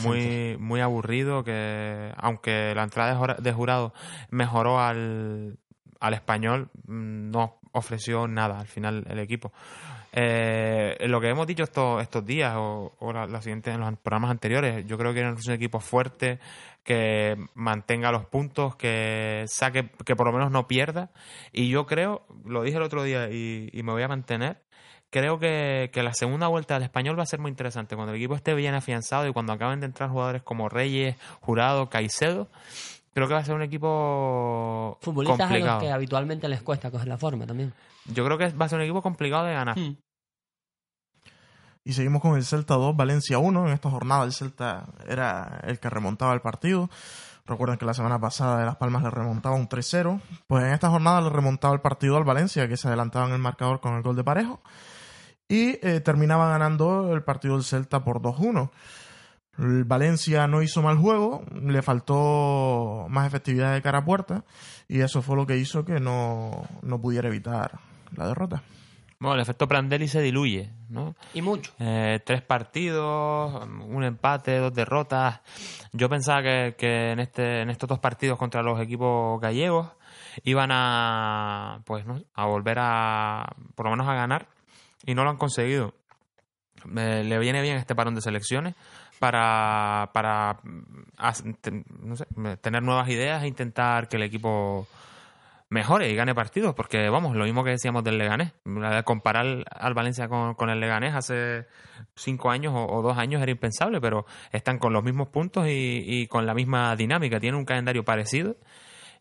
[0.10, 3.94] muy, muy aburrido que, aunque la entrada de jura- de jurado
[4.32, 5.60] mejoró al,
[6.00, 9.54] al español, mm, no ofreció nada al final el equipo.
[10.16, 13.98] Eh, lo que hemos dicho estos, estos días o, o la- los siguientes, en los
[13.98, 16.40] programas anteriores, yo creo que es un equipo fuerte,
[16.84, 21.12] que mantenga los puntos, que saque, que por lo menos no pierda.
[21.52, 24.62] Y yo creo, lo dije el otro día y, y me voy a mantener,
[25.10, 27.96] creo que, que la segunda vuelta del español va a ser muy interesante.
[27.96, 31.90] Cuando el equipo esté bien afianzado y cuando acaben de entrar jugadores como Reyes, Jurado,
[31.90, 32.50] Caicedo,
[33.14, 37.08] creo que va a ser un equipo futbolistas a los que habitualmente les cuesta coger
[37.08, 37.74] la forma también.
[38.06, 39.78] Yo creo que va a ser un equipo complicado de ganar.
[39.78, 39.98] Mm.
[41.86, 43.68] Y seguimos con el Celta 2, Valencia 1.
[43.68, 46.90] En esta jornada el Celta era el que remontaba el partido.
[47.46, 50.22] Recuerden que la semana pasada de Las Palmas le remontaba un 3-0.
[50.48, 53.40] Pues en esta jornada le remontaba el partido al Valencia, que se adelantaba en el
[53.40, 54.62] marcador con el gol de parejo.
[55.50, 58.72] Y eh, terminaba ganando el partido del Celta por 2-1.
[59.58, 64.46] El Valencia no hizo mal juego, le faltó más efectividad de cara a puerta.
[64.88, 67.80] Y eso fue lo que hizo que no, no pudiera evitar
[68.16, 68.64] la derrota.
[69.24, 71.16] Bueno, el efecto Prandelli se diluye, ¿no?
[71.34, 71.72] Y mucho.
[71.80, 75.40] Eh, tres partidos, un empate, dos derrotas.
[75.94, 79.88] Yo pensaba que, que en este en estos dos partidos contra los equipos gallegos
[80.44, 84.48] iban a pues no a volver a por lo menos a ganar
[85.06, 85.94] y no lo han conseguido.
[86.94, 88.76] Eh, le viene bien este parón de selecciones
[89.20, 92.26] para para mm, no sé,
[92.62, 94.86] tener nuevas ideas e intentar que el equipo
[95.74, 98.54] mejore y gane partidos, porque vamos, lo mismo que decíamos del Leganés,
[99.04, 101.66] comparar al Valencia con, con el Leganés hace
[102.16, 106.46] cinco años o, dos años era impensable, pero están con los mismos puntos y, con
[106.46, 108.56] la misma dinámica, tienen un calendario parecido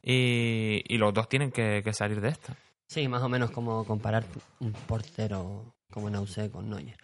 [0.02, 2.54] y, los dos tienen que, salir de esta.
[2.86, 4.24] Sí, más o menos como comparar
[4.60, 6.96] un portero como Nausé con Neuer.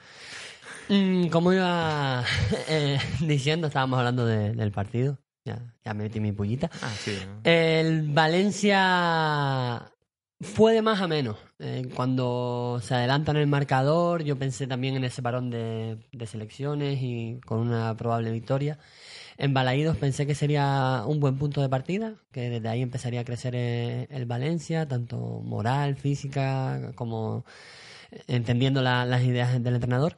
[0.91, 2.23] Mm, como iba
[2.69, 5.19] eh, diciendo, estábamos hablando de- del partido.
[5.49, 6.71] Ya, ya me metí mi pullita.
[6.83, 7.17] Ah, sí.
[7.45, 9.91] El Valencia
[10.41, 11.37] fue de más a menos.
[11.59, 16.27] Eh, cuando se adelanta en el marcador, yo pensé también en ese parón de, de
[16.27, 18.79] selecciones y con una probable victoria.
[19.39, 23.25] En Balaídos pensé que sería un buen punto de partida, que desde ahí empezaría a
[23.25, 27.45] crecer eh, el Valencia, tanto moral, física, como
[28.27, 30.17] entendiendo la- las ideas del entrenador.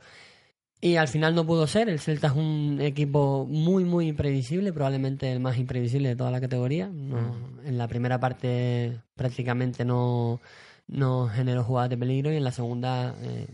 [0.83, 1.89] Y al final no pudo ser.
[1.91, 6.41] El Celta es un equipo muy, muy imprevisible, probablemente el más imprevisible de toda la
[6.41, 6.89] categoría.
[6.89, 10.41] No- En la primera parte prácticamente no,
[10.87, 13.47] no generó jugadas de peligro y en la segunda eh,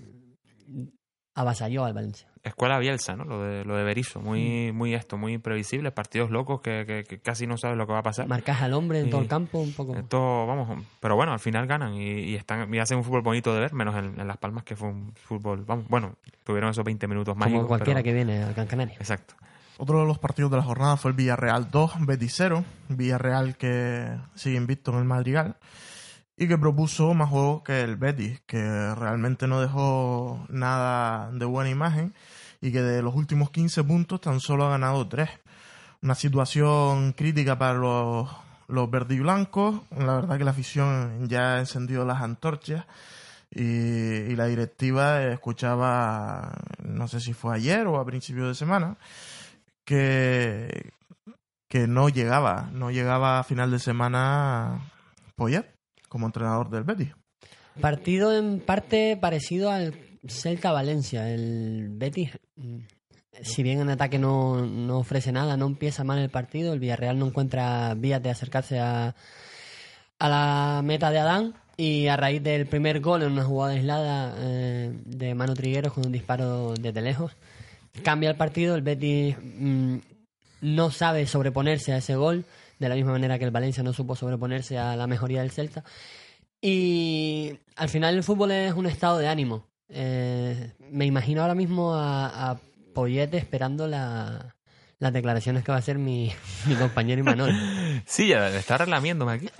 [1.34, 2.28] avasalló al Valencia.
[2.46, 3.24] Escuela Bielsa, ¿no?
[3.24, 7.18] Lo de, lo de Berizzo, muy, muy esto, muy imprevisible, partidos locos que, que- que
[7.18, 8.26] casi no sabes lo que va a pasar.
[8.28, 9.94] Marcas al hombre en todo el campo, un poco.
[9.96, 13.52] Esto, vamos, pero bueno, al final ganan y, y están y hacen un fútbol bonito
[13.54, 16.84] de ver, menos en, en Las Palmas, que fue un fútbol, vamos, bueno, tuvieron esos
[16.84, 17.58] 20 minutos mágicos.
[17.58, 18.94] como cualquiera pero- que viene al Gran Canaria.
[18.96, 19.34] Exacto.
[19.78, 22.64] Otro de los partidos de la jornada fue el Villarreal 2, Betis 0.
[22.88, 25.56] Villarreal que sigue invicto en el Madrigal
[26.38, 28.58] y que propuso más juegos que el Betis, que
[28.94, 32.14] realmente no dejó nada de buena imagen
[32.60, 35.28] y que de los últimos 15 puntos tan solo ha ganado 3.
[36.02, 38.28] Una situación crítica para los,
[38.68, 39.82] los verdiblancos.
[39.96, 42.84] La verdad que la afición ya ha encendido las antorchas
[43.50, 48.96] y, y la directiva escuchaba, no sé si fue ayer o a principios de semana,
[49.84, 50.92] que,
[51.68, 54.92] que no llegaba, no llegaba a final de semana
[55.36, 55.66] Poyet
[56.08, 57.14] como entrenador del Betis.
[57.80, 59.94] Partido en parte parecido al
[60.28, 61.32] Celta Valencia.
[61.32, 62.78] El Betis, mm,
[63.42, 67.18] si bien en ataque no, no ofrece nada, no empieza mal el partido, el Villarreal
[67.18, 69.14] no encuentra vías de acercarse a,
[70.18, 74.34] a la meta de Adán y a raíz del primer gol en una jugada aislada
[74.38, 77.32] eh, de Manu Trigueros con un disparo desde lejos,
[78.02, 79.96] cambia el partido, el Betis mm,
[80.62, 82.44] no sabe sobreponerse a ese gol,
[82.78, 85.84] de la misma manera que el Valencia no supo sobreponerse a la mejoría del Celta.
[86.60, 89.66] Y al final el fútbol es un estado de ánimo.
[89.88, 92.56] Eh, me imagino ahora mismo a, a
[92.94, 94.54] Poyete esperando la,
[94.98, 96.32] las declaraciones que va a hacer mi,
[96.66, 97.52] mi compañero Imanol.
[98.04, 99.50] Sí, ya está relamiéndome aquí.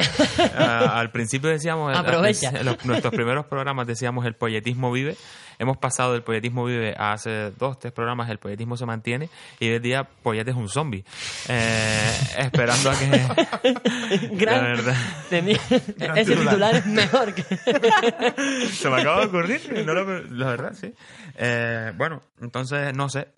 [0.58, 2.50] Ah, al principio decíamos, Aprovecha.
[2.62, 5.16] los- nuestros primeros programas decíamos el polletismo vive.
[5.59, 9.29] Hemos pasado del polletismo vive a hace dos, tres programas el polletismo se mantiene
[9.61, 11.05] y hoy día Poyet es un zombie.
[11.49, 13.07] Eh, esperando a que...
[14.37, 14.97] Gran- La verdad.
[15.31, 15.61] tenía-
[15.97, 16.49] Gran ese titular.
[16.55, 17.42] titular es mejor que...
[18.73, 20.92] Se me acaba de ocurrir, no lo- la verdad, sí.
[21.38, 23.29] Eh, bueno, entonces, no sé.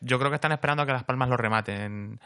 [0.00, 2.20] Yo creo que están esperando a que Las Palmas lo rematen en,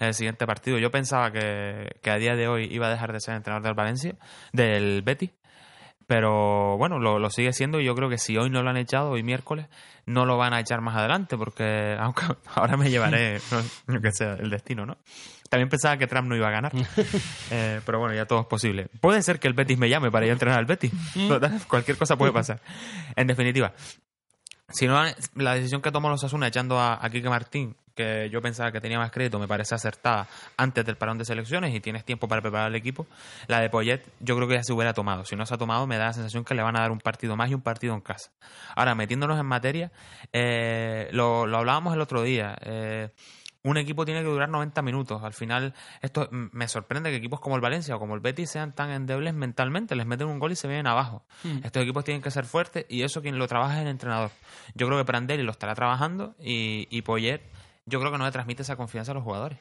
[0.00, 0.78] en el siguiente partido.
[0.78, 3.74] Yo pensaba que, que a día de hoy iba a dejar de ser entrenador del
[3.74, 4.14] Valencia,
[4.52, 5.30] del Betis.
[6.12, 8.76] Pero bueno, lo, lo sigue siendo y yo creo que si hoy no lo han
[8.76, 9.68] echado, hoy miércoles,
[10.04, 13.98] no lo van a echar más adelante porque aunque ahora me llevaré, no,
[14.38, 14.98] el destino, ¿no?
[15.48, 16.72] También pensaba que Trump no iba a ganar.
[17.50, 18.88] Eh, pero bueno, ya todo es posible.
[19.00, 20.92] Puede ser que el Betis me llame para yo entrenar al Betis.
[21.28, 22.60] Total, Cualquier cosa puede pasar.
[23.16, 23.72] En definitiva,
[24.68, 25.02] si no,
[25.34, 28.80] la decisión que tomó los Asuna echando a, a Quique Martín, que yo pensaba que
[28.80, 30.26] tenía más crédito, me parece acertada
[30.56, 33.06] antes del parón de selecciones y tienes tiempo para preparar el equipo.
[33.48, 35.24] La de Poyet, yo creo que ya se hubiera tomado.
[35.24, 37.00] Si no se ha tomado, me da la sensación que le van a dar un
[37.00, 38.30] partido más y un partido en casa.
[38.74, 39.92] Ahora, metiéndonos en materia,
[40.32, 42.56] eh, lo, lo hablábamos el otro día.
[42.62, 43.10] eh,
[43.64, 45.22] un equipo tiene que durar 90 minutos.
[45.22, 48.74] Al final, esto me sorprende que equipos como el Valencia o como el Betis sean
[48.74, 49.94] tan endebles mentalmente.
[49.94, 51.24] Les meten un gol y se vienen abajo.
[51.62, 54.30] Estos equipos tienen que ser fuertes y eso quien lo trabaja es el entrenador.
[54.74, 57.40] Yo creo que Prandelli lo estará trabajando y, y Poyet,
[57.86, 59.58] yo creo que no le transmite esa confianza a los jugadores.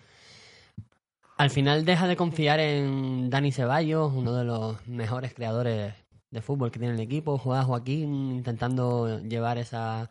[1.37, 5.93] Al final deja de confiar en Dani Ceballos, uno de los mejores creadores
[6.29, 7.37] de fútbol que tiene el equipo.
[7.37, 10.09] Juega Joaquín intentando llevar esa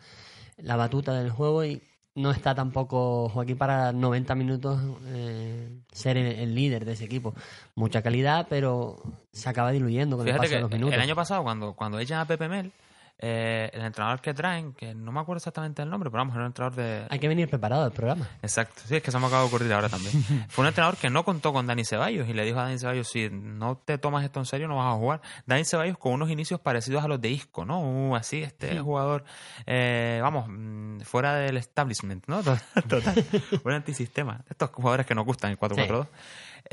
[0.56, 1.82] la batuta del juego y
[2.14, 7.34] no está tampoco Joaquín para 90 minutos eh, ser el, el líder de ese equipo.
[7.74, 9.00] Mucha calidad, pero
[9.32, 10.94] se acaba diluyendo con el paso de los minutos.
[10.94, 12.72] el año pasado, cuando, cuando echan a Pepe Mel,
[13.22, 16.44] eh, el entrenador que traen, que no me acuerdo exactamente el nombre, pero vamos, era
[16.44, 18.26] un entrenador de, Hay que venir preparado al programa.
[18.40, 20.12] Exacto, sí, es que se me acaba de ocurrir ahora también.
[20.48, 23.08] Fue un entrenador que no contó con Dani Ceballos y le dijo a Dani Ceballos,
[23.08, 25.20] si no te tomas esto en serio no vas a jugar.
[25.44, 27.80] Dani Ceballos con unos inicios parecidos a los de Isco, ¿no?
[27.82, 29.24] Uh, así, este jugador,
[29.66, 32.42] eh, vamos, mm, fuera del establishment, ¿no?
[32.88, 33.24] Total,
[33.62, 34.40] un antisistema.
[34.48, 36.06] Estos jugadores que nos gustan el 4-4-2.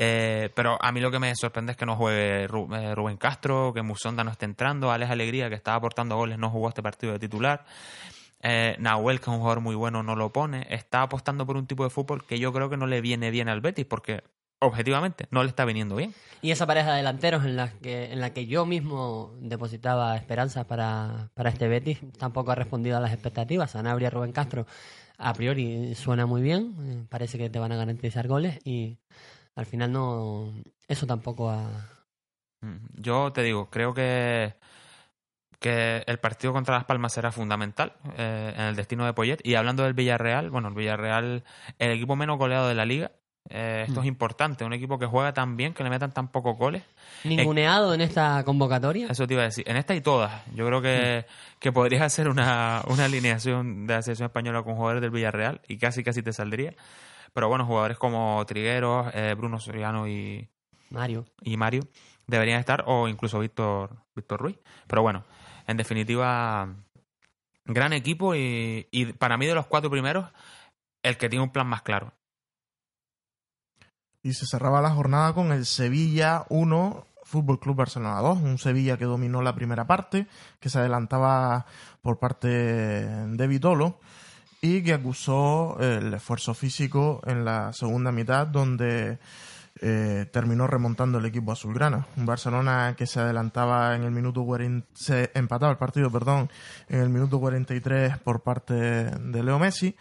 [0.00, 3.72] Eh, pero a mí lo que me sorprende es que no juegue eh, Rubén Castro,
[3.74, 7.12] que Musonda no esté entrando, Alex Alegría, que estaba aportando goles, no jugó este partido
[7.12, 7.64] de titular.
[8.40, 10.66] Eh, Nahuel, que es un jugador muy bueno, no lo pone.
[10.70, 13.48] Está apostando por un tipo de fútbol que yo creo que no le viene bien
[13.48, 14.22] al Betis, porque
[14.60, 16.14] objetivamente no le está viniendo bien.
[16.42, 20.64] Y esa pareja de delanteros en la que, en la que yo mismo depositaba esperanzas
[20.66, 23.72] para, para este Betis tampoco ha respondido a las expectativas.
[23.72, 24.66] Sanabria, Rubén Castro,
[25.16, 28.98] a priori suena muy bien, eh, parece que te van a garantizar goles y
[29.58, 30.52] al final no.
[30.86, 31.68] Eso tampoco ha.
[32.62, 34.54] Mm, Yo te digo, creo que,
[35.60, 39.40] que el partido contra Las Palmas será fundamental eh, en el destino de Poyet.
[39.44, 41.44] Y hablando del Villarreal, bueno, el Villarreal,
[41.78, 43.10] el equipo menos goleado de la liga.
[43.50, 44.04] eh, esto Mm.
[44.04, 46.82] es importante, un equipo que juega tan bien, que le metan tan pocos goles.
[47.24, 49.06] Ninguneado en esta convocatoria.
[49.08, 49.64] Eso te iba a decir.
[49.66, 50.42] En esta y todas.
[50.54, 51.24] Yo creo que,
[51.58, 55.78] que podrías hacer una, una alineación de la selección española con jugadores del Villarreal y
[55.78, 56.74] casi casi te saldría.
[57.38, 60.48] Pero bueno, jugadores como Trigueros, eh, Bruno Soriano y,
[60.90, 61.24] Mario.
[61.40, 61.84] y Mario
[62.26, 64.58] deberían estar, o incluso Víctor, Víctor Ruiz.
[64.88, 65.22] Pero bueno,
[65.68, 66.68] en definitiva,
[67.64, 70.28] gran equipo y, y para mí de los cuatro primeros,
[71.04, 72.12] el que tiene un plan más claro.
[74.24, 78.38] Y se cerraba la jornada con el Sevilla 1, Fútbol Club Barcelona 2.
[78.38, 80.26] Un Sevilla que dominó la primera parte,
[80.58, 81.66] que se adelantaba
[82.02, 84.00] por parte de Vitolo
[84.60, 89.18] y que acusó el esfuerzo físico en la segunda mitad, donde
[89.80, 92.06] eh, terminó remontando el equipo azulgrana.
[92.16, 96.50] Un Barcelona que se adelantaba en el minuto 40, se empataba el partido, perdón,
[96.88, 99.94] en el minuto 43 por parte de Leo Messi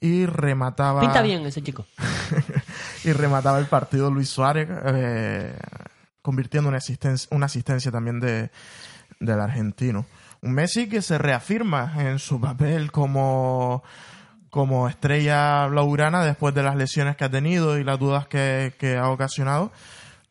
[0.00, 1.86] y remataba Pinta bien ese chico.
[3.04, 5.56] y remataba el partido Luis Suárez, eh,
[6.22, 8.50] convirtiendo una asistencia, una asistencia también de,
[9.20, 10.06] del argentino.
[10.42, 13.82] Un Messi que se reafirma en su papel como,
[14.48, 18.96] como estrella blaugrana después de las lesiones que ha tenido y las dudas que, que
[18.96, 19.70] ha ocasionado.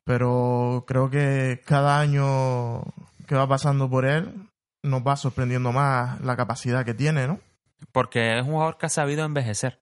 [0.04, 2.82] Pero creo que cada año
[3.28, 4.34] que va pasando por él
[4.82, 7.40] nos va sorprendiendo más la capacidad que tiene, ¿no?
[7.92, 9.80] Porque es un jugador que ha sabido envejecer.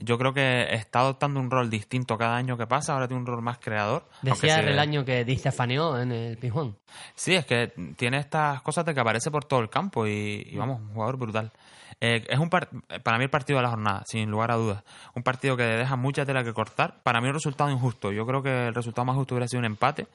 [0.00, 3.26] Yo creo que está adoptando un rol distinto cada año que pasa, ahora tiene un
[3.26, 4.08] rol más creador.
[4.22, 6.76] Decía sí- el año que Di Stefanio en el Pijón.
[7.14, 10.56] Sí, es que tiene estas cosas de que aparece por todo el campo y, y
[10.56, 11.52] vamos, un jugador brutal.
[12.00, 12.68] Eh, es un par-
[13.04, 14.82] para mí el partido de la jornada, sin lugar a dudas.
[15.14, 17.00] Un partido que deja mucha tela que cortar.
[17.04, 18.10] Para mí un resultado injusto.
[18.10, 20.08] Yo creo que el resultado más justo hubiera sido un empate,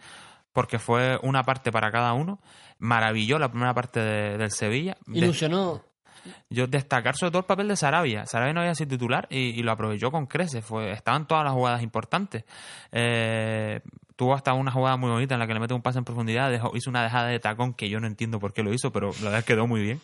[0.52, 2.40] porque fue una parte para cada uno.
[2.80, 4.98] Maravilló la primera parte de- del Sevilla.
[5.08, 5.82] Ilusionó.
[6.50, 8.26] Yo destacar sobre todo el papel de Sarabia.
[8.26, 10.64] Sarabia no había sido titular y, lo aprovechó con creces.
[10.66, 12.44] Fue, estaban todas las jugadas importantes.
[12.92, 13.82] Eh,
[14.16, 16.52] tuvo hasta una jugada muy bonita en la que le mete un pase en profundidad,
[16.52, 19.12] dejó- hizo una dejada de tacón que yo no entiendo por qué lo hizo, pero
[19.24, 20.02] la verdad quedó muy bien.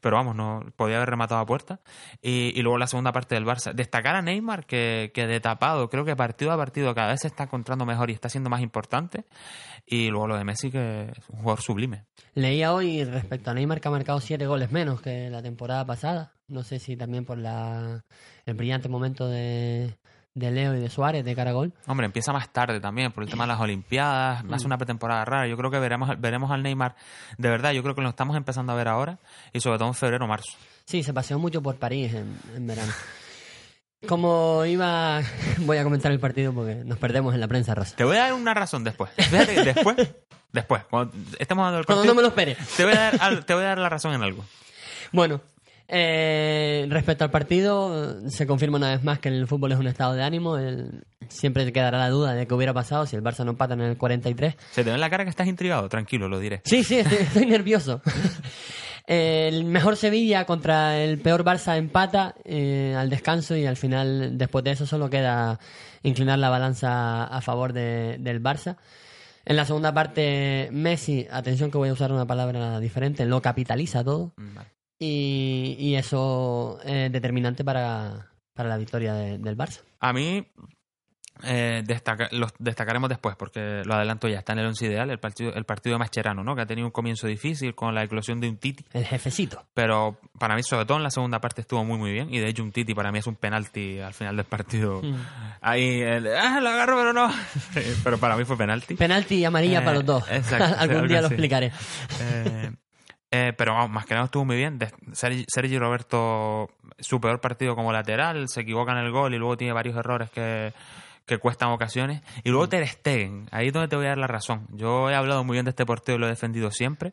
[0.00, 1.80] Pero vamos, no podía haber rematado a puerta.
[2.22, 3.74] Y, y luego la segunda parte del Barça.
[3.74, 7.26] Destacar a Neymar, que, que de tapado, creo que partido a partido cada vez se
[7.28, 9.24] está encontrando mejor y está siendo más importante.
[9.90, 12.04] Y luego lo de Messi, que es un jugador sublime.
[12.34, 16.34] Leía hoy respecto a Neymar que ha marcado siete goles menos que la temporada pasada.
[16.46, 18.04] No sé si también por la,
[18.44, 19.96] el brillante momento de,
[20.34, 21.72] de Leo y de Suárez de Caragol.
[21.86, 25.48] Hombre, empieza más tarde también por el tema de las Olimpiadas, hace una pretemporada rara.
[25.48, 26.94] Yo creo que veremos, veremos al Neymar,
[27.36, 29.18] de verdad, yo creo que lo estamos empezando a ver ahora
[29.52, 30.56] y sobre todo en febrero o marzo.
[30.84, 32.92] Sí, se paseó mucho por París en, en verano.
[34.06, 35.22] Como iba,
[35.58, 37.96] voy a comentar el partido porque nos perdemos en la prensa rosa.
[37.96, 39.10] Te voy a dar una razón después.
[39.16, 39.96] Fíjate que después,
[40.52, 42.56] después, cuando estemos dando el Cuando partido, no me lo espere.
[42.76, 44.44] te, voy a dar, te voy a dar la razón en algo.
[45.10, 45.40] Bueno,
[45.88, 50.14] eh, respecto al partido, se confirma una vez más que el fútbol es un estado
[50.14, 50.56] de ánimo.
[50.58, 53.80] El- siempre quedará la duda de qué hubiera pasado si el Barça no empata en
[53.82, 54.54] el 43.
[54.70, 56.62] Se te ve en la cara que estás intrigado, tranquilo, lo diré.
[56.64, 58.00] Sí, sí, estoy, estoy nervioso.
[59.10, 64.62] El mejor Sevilla contra el peor Barça empata eh, al descanso y al final, después
[64.64, 65.58] de eso, solo queda
[66.02, 68.76] inclinar la balanza a favor de- del Barça.
[69.46, 74.04] En la segunda parte, Messi, atención que voy a usar una palabra diferente, lo capitaliza
[74.04, 74.68] todo Mm, vale.
[74.98, 79.80] y, y eso es determinante para, para la victoria de- del Barça.
[80.00, 80.46] A mí,
[81.44, 85.18] eh, destaca- los destacaremos después, porque lo adelanto ya, está en el once ideal, el
[85.18, 86.54] partido, el partido de Mascherano, ¿no?
[86.56, 88.84] que ha tenido un comienzo difícil con la eclosión de un Titi.
[88.92, 89.64] El jefecito.
[89.74, 92.48] pero para mí sobre todo en la segunda parte estuvo muy muy bien y de
[92.48, 95.14] hecho un Titi para mí es un penalti al final del partido Mm.
[95.60, 97.30] ahí el, ah, lo agarro pero no
[98.04, 100.24] pero para mí fue penalti Penalti y amarilla Eh, para los dos.
[100.30, 101.72] exacto, sí, Algún día lo explicaré.
[102.20, 102.70] Eh,
[103.30, 107.40] eh, pero vamos, más que nada estuvo muy bien De- Sergi, Sergi Roberto su peor
[107.40, 110.72] partido como lateral se equivoca en el gol y luego tiene varios errores que
[111.28, 112.22] que cuestan ocasiones.
[112.42, 114.66] Y luego Ter Stegen, ahí es donde te voy a dar la razón.
[114.72, 117.12] Yo he hablado muy bien de este partido y lo he defendido siempre.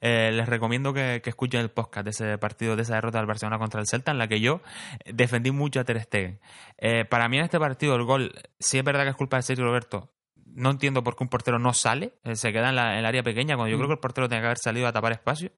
[0.00, 3.26] Eh, les recomiendo que, que escuchen el podcast de ese partido, de esa derrota del
[3.26, 4.60] Barcelona contra el Celta, en la que yo
[5.06, 6.40] defendí mucho a Ter Stegen.
[6.78, 9.42] Eh, para mí en este partido el gol, sí es verdad que es culpa de
[9.42, 10.10] Sergio Roberto,
[10.54, 13.06] no entiendo por qué un portero no sale, eh, se queda en, la- en el
[13.06, 15.50] área pequeña, cuando yo creo que el portero tenía que haber salido a tapar espacio.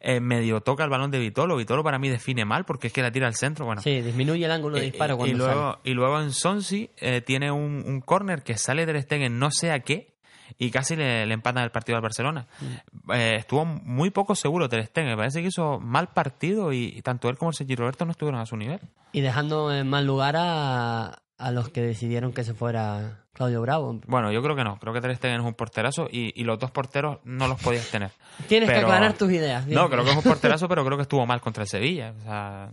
[0.00, 3.02] Eh, medio toca el balón de Vitolo, Vitolo para mí define mal porque es que
[3.02, 3.64] la tira al centro.
[3.66, 5.78] Bueno, Sí, disminuye el ángulo de eh, disparo y cuando luego, sale.
[5.84, 9.70] Y luego en Sonsi eh, tiene un, un córner que sale Ter Stegen no sé
[9.70, 10.16] a qué
[10.56, 12.46] y casi le, le empatan el partido al Barcelona.
[12.60, 13.12] Mm.
[13.12, 17.02] Eh, estuvo muy poco seguro Ter Stegen, me parece que hizo mal partido y, y
[17.02, 18.80] tanto él como Sergi Roberto no estuvieron a su nivel.
[19.12, 24.00] Y dejando en mal lugar a, a los que decidieron que se fuera Claudio Bravo.
[24.08, 26.58] Bueno, yo creo que no, creo que Ter Stegen es un porterazo y, y los
[26.58, 28.10] dos porteros no los podías tener.
[28.48, 29.64] Tienes que aclarar tus ideas.
[29.68, 32.14] No, creo que es un porterazo, pero creo que estuvo mal contra el Sevilla.
[32.18, 32.70] O sea,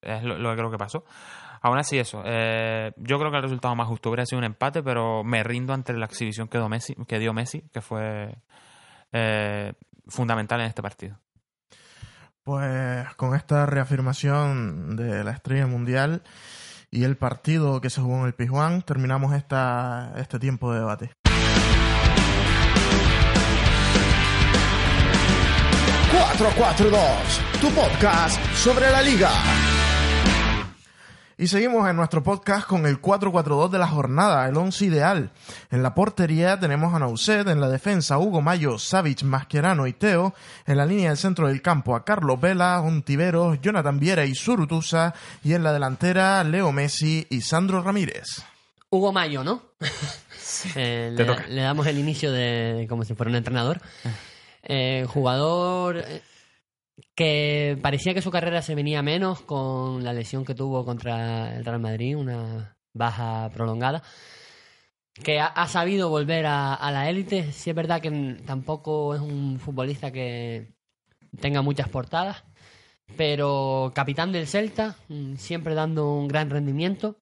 [0.00, 1.04] es lo, lo que creo que pasó.
[1.62, 2.22] Aún así, eso.
[2.24, 5.74] eh, yo creo que el resultado más justo hubiera sido un empate, pero me rindo
[5.74, 8.34] ante la exhibición que dio Messi, que, dio Messi, que fue
[9.12, 9.72] eh,
[10.06, 11.18] fundamental en este partido.
[12.44, 16.22] Pues con esta reafirmación de la estrella mundial
[16.90, 21.10] y el partido que se jugó en el Pizjuán, terminamos esta, este tiempo de debate.
[26.10, 29.30] ...442, tu podcast sobre la liga.
[31.40, 35.30] Y seguimos en nuestro podcast con el 4-4-2 de la jornada, el 11 ideal.
[35.70, 40.34] En la portería tenemos a Nauset, en la defensa Hugo Mayo, Savic, Mascherano y Teo,
[40.66, 45.14] en la línea del centro del campo a Carlos Vela, Ontiveros, Jonathan Viera y Surutusa,
[45.42, 48.42] y en la delantera Leo Messi y Sandro Ramírez.
[48.90, 49.62] Hugo Mayo, ¿no?
[50.74, 51.14] Eh,
[51.48, 53.80] le, damos el inicio de como si fuera un entrenador.
[54.64, 56.22] Eh, jugador eh,
[57.14, 61.64] que parecía que su carrera se venía menos con la lesión que tuvo contra el
[61.64, 64.02] Real Madrid, una baja prolongada.
[65.14, 67.52] Que ha, sabido volver a, la élite.
[67.52, 68.10] Sí es verdad que
[68.46, 70.72] tampoco es un futbolista que
[71.40, 72.44] tenga muchas portadas,
[73.16, 77.18] pero capitán del Celta, mm, siempre dando un gran rendimiento.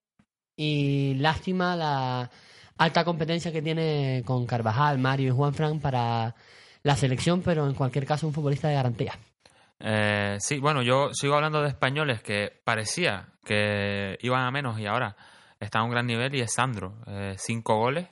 [0.57, 2.31] Y lástima la
[2.79, 6.35] alta competencia que tiene con Carvajal, Mario y Juan Fran para
[6.83, 9.19] la selección, pero en cualquier caso un futbolista de garantía.
[9.81, 14.87] Eh, sí, bueno, yo sigo hablando de españoles que parecía que iban a menos y
[14.87, 15.17] ahora
[15.61, 16.97] están a un gran nivel y es Sandro.
[17.07, 18.09] Eh, cinco goles.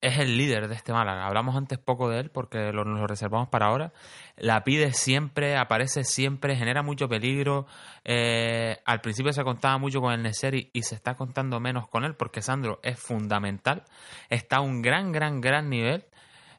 [0.00, 1.26] Es el líder de este Málaga.
[1.26, 3.92] Hablamos antes poco de él porque lo, lo reservamos para ahora.
[4.36, 7.66] La pide siempre, aparece siempre, genera mucho peligro.
[8.04, 12.04] Eh, al principio se contaba mucho con el Neseri y se está contando menos con
[12.04, 13.84] él porque Sandro es fundamental.
[14.28, 16.04] Está a un gran, gran, gran nivel.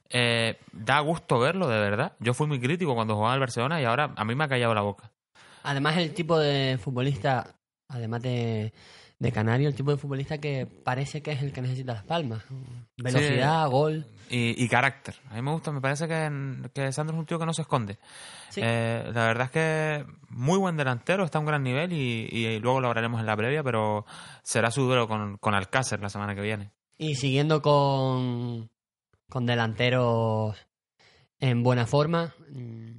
[0.10, 2.14] Eh, da gusto verlo, de verdad.
[2.20, 4.74] Yo fui muy crítico cuando jugaba al Barcelona y ahora a mí me ha callado
[4.74, 5.12] la boca.
[5.64, 7.56] Además, el tipo de futbolista,
[7.90, 8.74] además de,
[9.20, 12.44] de Canario, el tipo de futbolista que parece que es el que necesita las palmas.
[12.96, 14.06] Velocidad, gol.
[14.30, 15.16] Y, y carácter.
[15.30, 17.64] A mí me gusta, me parece que, que Sandro es un tío que no se
[17.64, 17.98] esconde.
[18.50, 18.62] Sí.
[18.64, 22.60] Eh, la verdad es que muy buen delantero, está a un gran nivel y, y
[22.60, 24.06] luego lo hablaremos en la previa, pero
[24.44, 26.72] será su duelo con, con Alcácer la semana que viene.
[26.98, 28.70] Y siguiendo con,
[29.30, 30.56] con delanteros
[31.40, 32.92] en buena forma, mm,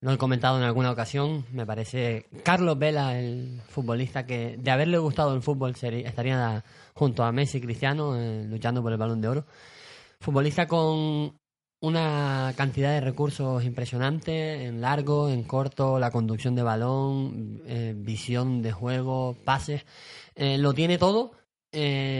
[0.00, 4.98] lo he comentado en alguna ocasión, me parece Carlos Vela, el futbolista que de haberle
[4.98, 6.62] gustado el fútbol sería- estaría
[6.94, 9.46] junto a Messi y Cristiano eh, luchando por el balón de oro.
[10.20, 11.38] Futbolista con
[11.80, 18.62] una cantidad de recursos impresionante, en largo, en corto, la conducción de balón, eh, visión
[18.62, 19.84] de juego, pases,
[20.36, 21.32] Eh, lo tiene todo,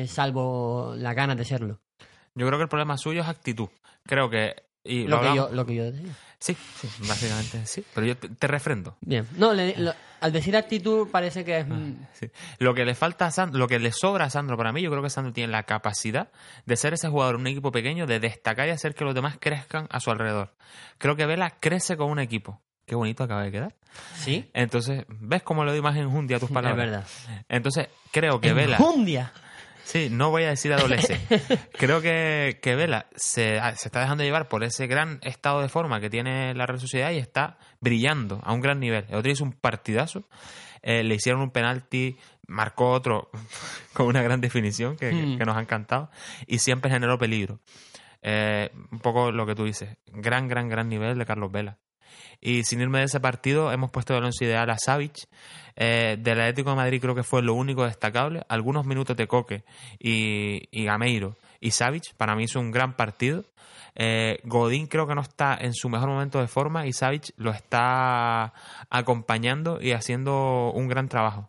[0.06, 1.80] salvo la ganas de serlo.
[2.34, 3.68] Yo creo que el problema suyo es actitud.
[4.06, 4.54] Creo que...
[4.86, 6.12] Y Lo que, yo, lo que yo decía.
[6.38, 7.82] Sí, sí, básicamente sí.
[7.94, 8.98] Pero yo te, te refrendo.
[9.00, 9.26] Bien.
[9.38, 11.66] No, le- lo- al decir actitud parece que es...
[11.66, 12.30] mm, Sí.
[12.58, 14.90] Lo que le falta a Sandro, lo que le sobra a Sandro para mí, yo
[14.90, 16.28] creo que Sandro tiene la capacidad
[16.66, 19.36] de ser ese jugador en un equipo pequeño, de destacar y hacer que los demás
[19.40, 20.54] crezcan a su alrededor.
[20.98, 22.60] Creo que Vela crece con un equipo.
[22.84, 23.74] Qué bonito acaba de quedar.
[24.16, 26.76] Sí, Entonces, ¿ves cómo le doy más enjundia a tus es palabras?
[26.86, 27.06] verdad.
[27.48, 28.76] Entonces, creo que Vela.
[28.76, 29.32] Enjundia.
[29.84, 31.40] Sí, no voy a decir adolescente.
[31.78, 35.68] Creo que, que Vela se, ah, se está dejando llevar por ese gran estado de
[35.68, 39.04] forma que tiene la Real Sociedad y está brillando a un gran nivel.
[39.08, 40.26] El otro hizo un partidazo,
[40.82, 42.16] eh, le hicieron un penalti,
[42.46, 43.30] marcó otro
[43.92, 45.38] con una gran definición que, Hmm.
[45.38, 46.10] que nos ha encantado
[46.46, 47.60] y siempre generó peligro.
[48.22, 51.76] Eh, un poco lo que tú dices, gran, gran, gran nivel de Carlos Vela.
[52.40, 55.28] Y sin irme de ese partido, hemos puesto el ideal a Savic.
[55.76, 58.42] Eh, del Atlético de Madrid creo que fue lo único destacable.
[58.48, 59.64] Algunos minutos de Coque
[59.98, 63.44] y, y Gameiro y Savic, para mí hizo un gran partido.
[63.94, 67.52] Eh, Godín creo que no está en su mejor momento de forma y Savic lo
[67.52, 68.52] está
[68.90, 71.48] acompañando y haciendo un gran trabajo.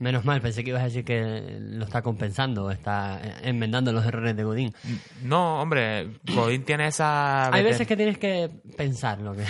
[0.00, 4.36] Menos mal, pensé que ibas a decir que lo está compensando, está enmendando los errores
[4.36, 4.74] de Godín.
[5.22, 7.54] No, hombre, Godín tiene esa...
[7.54, 9.44] Hay veces que tienes que pensar lo que...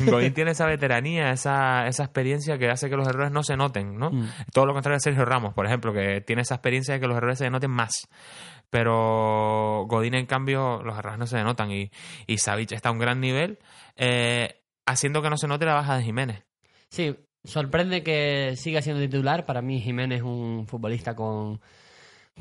[0.08, 3.98] Godín tiene esa veteranía, esa, esa experiencia que hace que los errores no se noten,
[3.98, 4.10] ¿no?
[4.12, 4.28] Mm.
[4.52, 7.16] Todo lo contrario de Sergio Ramos, por ejemplo, que tiene esa experiencia de que los
[7.16, 8.08] errores se noten más.
[8.70, 11.90] Pero Godín, en cambio, los errores no se notan y,
[12.28, 13.58] y Savic está a un gran nivel,
[13.96, 16.44] eh, haciendo que no se note la baja de Jiménez.
[16.88, 19.46] Sí, sorprende que siga siendo titular.
[19.46, 21.60] Para mí Jiménez es un futbolista con,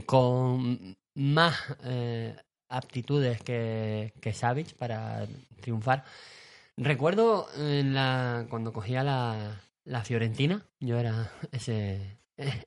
[0.06, 2.36] con más eh,
[2.70, 5.26] aptitudes que, que Savic para
[5.62, 6.04] triunfar.
[6.78, 12.18] Recuerdo en la, cuando cogía la, la Fiorentina, yo era ese,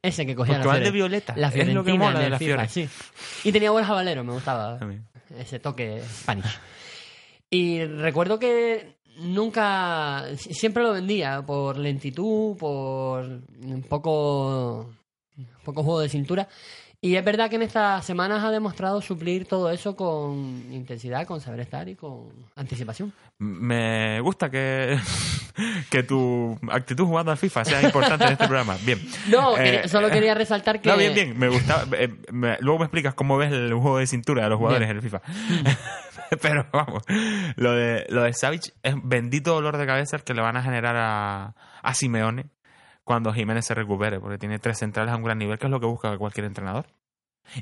[0.02, 1.34] ese que cogía Porque la, de violeta.
[1.36, 2.68] la es lo Fiorentina que mola en de el la FIFA, Fiore.
[2.68, 2.88] sí.
[3.48, 5.06] Y tenía Borja Valero, me gustaba También.
[5.38, 6.58] ese toque Spanish.
[7.50, 14.90] Y recuerdo que nunca, si- siempre lo vendía por lentitud, por un poco,
[15.64, 16.48] poco juego de cintura.
[17.02, 21.40] Y es verdad que en estas semanas ha demostrado suplir todo eso con intensidad, con
[21.40, 23.10] saber estar y con anticipación.
[23.38, 24.98] Me gusta que,
[25.90, 28.76] que tu actitud jugando al FIFA sea importante en este programa.
[28.84, 29.00] Bien.
[29.30, 30.90] No, Eh, solo quería resaltar que...
[30.90, 31.86] No, bien, bien, me gusta.
[31.96, 34.98] eh, me- luego me explicas cómo ves el juego de cintura de los jugadores Bien.
[34.98, 35.22] en el FIFA.
[36.42, 37.02] Pero vamos,
[37.56, 40.62] lo de, lo de Savic es bendito dolor de cabeza el que le van a
[40.62, 42.50] generar a, a Simeone
[43.04, 45.80] cuando Jiménez se recupere, porque tiene tres centrales a un gran nivel, que es lo
[45.80, 46.86] que busca cualquier entrenador.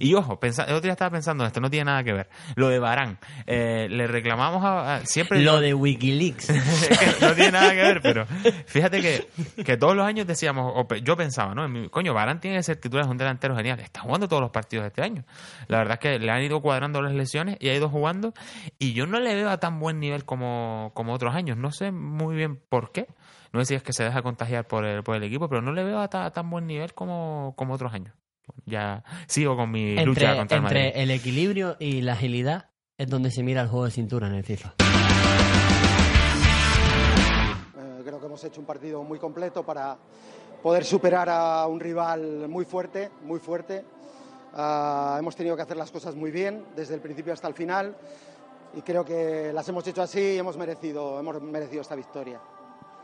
[0.01, 2.29] Y ojo, pensa, el otro día estaba pensando en esto, no tiene nada que ver.
[2.57, 6.51] Lo de Barán, eh, le reclamamos a, a- siempre Lo de Wikileaks.
[7.23, 8.27] no tiene nada que ver, pero
[8.67, 9.29] fíjate que,
[9.65, 11.67] que todos los años decíamos, o pe- yo pensaba, ¿no?
[11.69, 13.81] Mi- coño, Barán tiene que ser titular, es un delantero genial.
[13.81, 15.25] Está jugando todos los partidos de este año.
[15.69, 18.35] La verdad es que le han ido cuadrando las lesiones y ha ido jugando.
[18.79, 21.57] Y yo no le veo a tan buen nivel como, como otros años.
[21.57, 23.07] No sé muy bien por qué.
[23.55, 25.73] No sé si es que se deja contagiar por el, por el equipo, pero no
[25.73, 28.13] le veo a ta- tan buen nivel como, como otros años.
[28.67, 30.79] Ya sigo con mi lucha entre contra el Madrid.
[30.79, 34.35] entre el equilibrio y la agilidad es donde se mira el juego de cintura en
[34.35, 34.75] el FIFA.
[37.79, 39.97] Eh, creo que hemos hecho un partido muy completo para
[40.63, 43.85] poder superar a un rival muy fuerte, muy fuerte.
[44.55, 47.97] Ah, hemos tenido que hacer las cosas muy bien desde el principio hasta el final
[48.75, 52.41] y creo que las hemos hecho así y hemos merecido, hemos merecido esta victoria.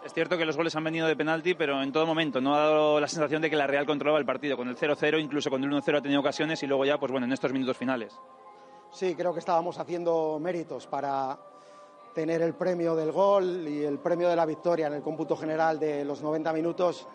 [0.05, 2.59] Es cierto que los goles han venido de penalti, pero en todo momento no ha
[2.59, 4.55] dado la sensación de que la Real controlaba el partido.
[4.55, 7.27] Con el 0-0, incluso con el 1-0 ha tenido ocasiones y luego ya, pues bueno,
[7.27, 8.15] en estos minutos finales.
[8.91, 11.39] Sí, creo que estábamos haciendo méritos para
[12.15, 15.81] tener el premio del gol y el premio de la victoria en el cómputo general
[15.81, 17.09] de los 90 minutos.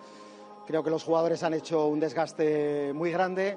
[0.66, 3.56] Creo que los jugadores han hecho un desgaste muy grande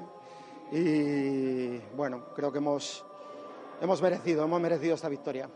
[0.71, 3.03] y bueno, creo que hemos,
[3.81, 5.49] hemos merecido, hemos merecido esta victoria.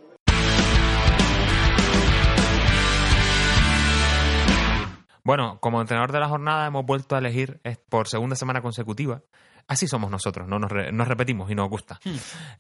[5.26, 9.22] Bueno, como entrenador de la jornada hemos vuelto a elegir eh, por segunda semana consecutiva.
[9.66, 11.98] Así somos nosotros, no nos, re- nos repetimos y nos gusta.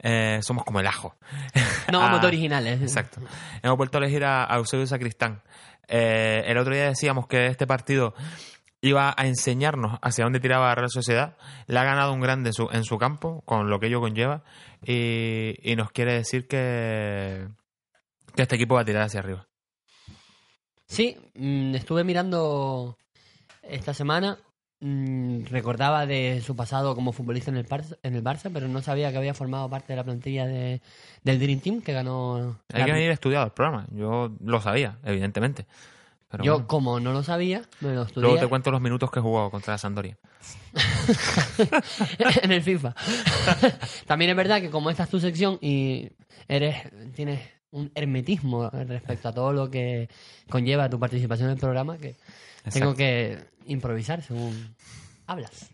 [0.00, 1.14] Eh, somos como el ajo.
[1.92, 2.82] No vamos de originales.
[2.82, 3.20] Exacto.
[3.62, 5.42] Hemos vuelto a elegir a, a Eusebio Sacristán.
[5.86, 8.12] Eh, el otro día decíamos que este partido
[8.80, 11.36] iba a enseñarnos hacia dónde tiraba la Real Sociedad.
[11.68, 14.42] Le ha ganado un grande en su, en su campo, con lo que ello conlleva,
[14.82, 17.46] y, y nos quiere decir que,
[18.34, 19.46] que este equipo va a tirar hacia arriba.
[20.86, 22.96] Sí, mm, estuve mirando
[23.62, 24.38] esta semana.
[24.80, 28.82] mm, recordaba de su pasado como futbolista en el, Barça, en el Barça, pero no
[28.82, 30.80] sabía que había formado parte de la plantilla de,
[31.24, 32.58] del Dream Team que ganó.
[32.72, 33.86] Hay la- que venir estudiado el programa.
[33.90, 35.66] Yo lo sabía, evidentemente.
[36.28, 36.66] Pero Yo, bueno.
[36.66, 39.48] como no lo sabía, me lo estudié Luego te cuento los minutos que he jugado
[39.50, 40.18] contra la Sampdoria.
[42.42, 42.94] en el FIFA.
[44.06, 46.10] También es verdad que como esta es tu sección y
[46.48, 46.76] eres
[47.14, 47.40] tienes
[47.76, 50.08] un hermetismo respecto a todo lo que
[50.48, 52.16] conlleva tu participación en el programa, que
[52.72, 54.74] tengo que improvisar según
[55.26, 55.70] hablas.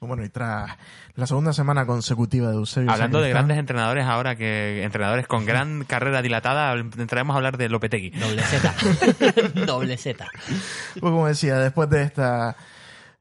[0.00, 0.76] Bueno, y tras
[1.14, 5.84] la segunda semana consecutiva de Eusebio Hablando de grandes entrenadores ahora, que entrenadores con gran
[5.88, 8.10] carrera dilatada, entraremos a hablar de Lopetegui.
[8.10, 8.74] Doble Z.
[9.66, 10.26] Doble Z.
[10.92, 12.56] Pues como decía, después de esta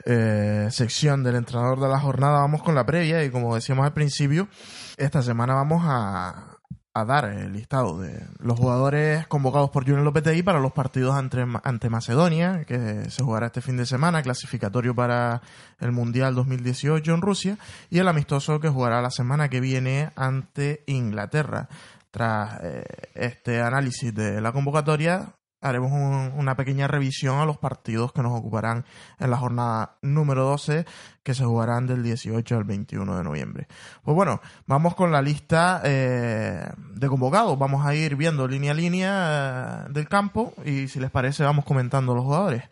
[0.05, 3.93] eh, sección del entrenador de la jornada, vamos con la previa y como decíamos al
[3.93, 4.49] principio,
[4.97, 6.55] esta semana vamos a,
[6.96, 11.46] a dar el listado de los jugadores convocados por Junior Lopetegui para los partidos ante,
[11.64, 15.41] ante Macedonia, que se jugará este fin de semana, clasificatorio para
[15.82, 17.58] el Mundial 2018 en Rusia,
[17.89, 21.68] y el amistoso que jugará la semana que viene ante Inglaterra.
[22.12, 25.34] Tras eh, este análisis de la convocatoria,
[25.66, 28.86] haremos un- una pequeña revisión a los partidos que nos ocuparán
[29.20, 30.86] en la jornada número 12
[31.24, 33.68] que se jugarán del 18 al 21 de noviembre.
[34.03, 36.63] Pues bueno, vamos con la lista eh,
[36.93, 37.57] de convocados.
[37.57, 41.66] Vamos a ir viendo línea a línea eh, del campo y si les parece vamos
[41.66, 42.63] comentando los jugadores.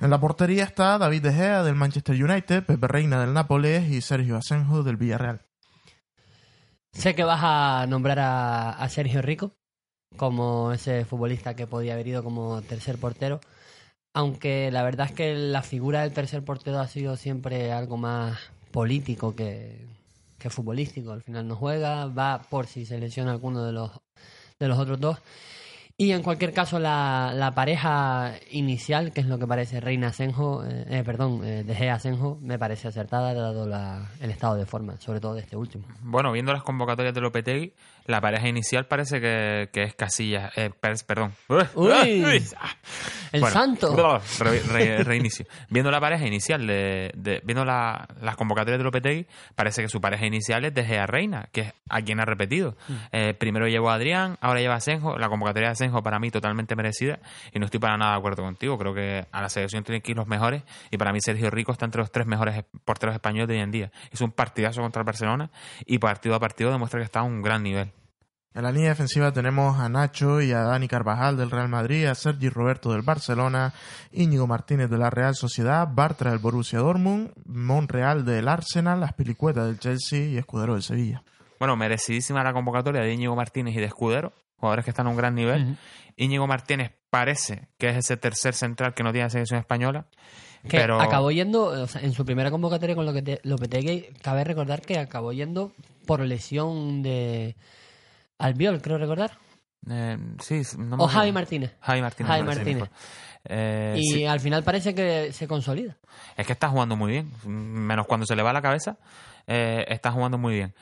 [0.00, 4.00] En la portería está David De Gea del Manchester United, Pepe Reina del Nápoles y
[4.00, 5.40] Sergio Asenjo del Villarreal.
[6.92, 9.56] Sé que vas a nombrar a, a Sergio Rico
[10.16, 13.40] como ese futbolista que podía haber ido como tercer portero,
[14.14, 18.38] aunque la verdad es que la figura del tercer portero ha sido siempre algo más
[18.72, 19.86] político que,
[20.38, 21.12] que futbolístico.
[21.12, 23.90] Al final no juega, va por si se lesiona alguno de los,
[24.58, 25.18] de los otros dos.
[26.00, 30.64] Y en cualquier caso, la, la pareja inicial, que es lo que parece Reina Asenjo,
[30.64, 34.64] eh, eh, perdón, eh, De Gea Asenjo, me parece acertada dado la- el estado de
[34.64, 35.84] forma, sobre todo de este último.
[36.02, 37.72] Bueno, viendo las convocatorias de Lopetegui,
[38.08, 40.50] la pareja inicial parece que, que es Casillas.
[40.56, 41.32] Eh, per- perdón.
[41.74, 42.42] Uy.
[42.56, 42.74] Ah.
[43.30, 44.20] El Bueno, santo.
[44.40, 45.46] re- re- reinicio.
[45.68, 50.00] Viendo la pareja inicial, de, de- viendo la- las convocatorias de Lopetegui, parece que su
[50.00, 52.76] pareja inicial es de Gea Reina, que es a quien ha repetido.
[52.88, 52.94] Mm.
[53.12, 55.18] Eh, primero llevó a Adrián, ahora lleva a Senjo.
[55.18, 57.18] La convocatoria de Senjo para mí totalmente merecida
[57.52, 58.78] y no estoy para nada de acuerdo contigo.
[58.78, 61.72] Creo que a la selección tienen que ir los mejores y para mí Sergio Rico
[61.72, 63.92] está entre los tres mejores porteros españoles de hoy en día.
[64.12, 65.50] Hizo un partidazo contra el Barcelona
[65.84, 67.90] y partido a partido demuestra que está a un gran nivel.
[68.58, 72.16] En la línea defensiva tenemos a Nacho y a Dani Carvajal del Real Madrid, a
[72.16, 73.72] Sergi Roberto del Barcelona,
[74.10, 79.78] Íñigo Martínez de la Real Sociedad, Bartra del Borussia Dortmund, Monreal del Arsenal, Aspilicueta del
[79.78, 81.22] Chelsea y Escudero del Sevilla.
[81.60, 85.16] Bueno, merecidísima la convocatoria de Íñigo Martínez y de Escudero, jugadores que están a un
[85.16, 85.76] gran nivel.
[86.16, 90.06] Íñigo Martínez parece que es ese tercer central que no tiene selección española.
[90.64, 94.06] Que pero acabó yendo, o sea, en su primera convocatoria con lo que te- Lopetegui,
[94.20, 95.70] cabe recordar que acabó yendo
[96.06, 97.54] por lesión de
[98.38, 99.32] Albiol, creo recordar.
[99.90, 101.08] eh, sí, no me O.
[101.08, 101.72] Javi Martínez.
[101.80, 102.28] Javi Martínez.
[102.30, 102.74] Javi Martínez.
[102.74, 102.90] mejor.
[103.44, 105.96] Eh, y sí, al final parece que se consolida.
[106.36, 108.98] es que está jugando muy bien, menos cuando se le va la cabeza,
[109.46, 110.74] eh, está jugando muy bien.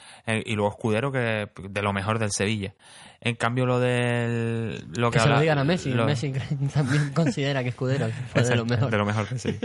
[0.45, 2.75] Y luego Escudero, que de lo mejor del Sevilla.
[3.21, 4.87] En cambio, lo del.
[4.97, 5.91] Lo Que que se lo digan a Messi.
[5.93, 6.33] lo- Messi
[6.75, 9.29] también considera que Escudero fue de lo Exacto, mejor.
[9.29, 9.59] que sí.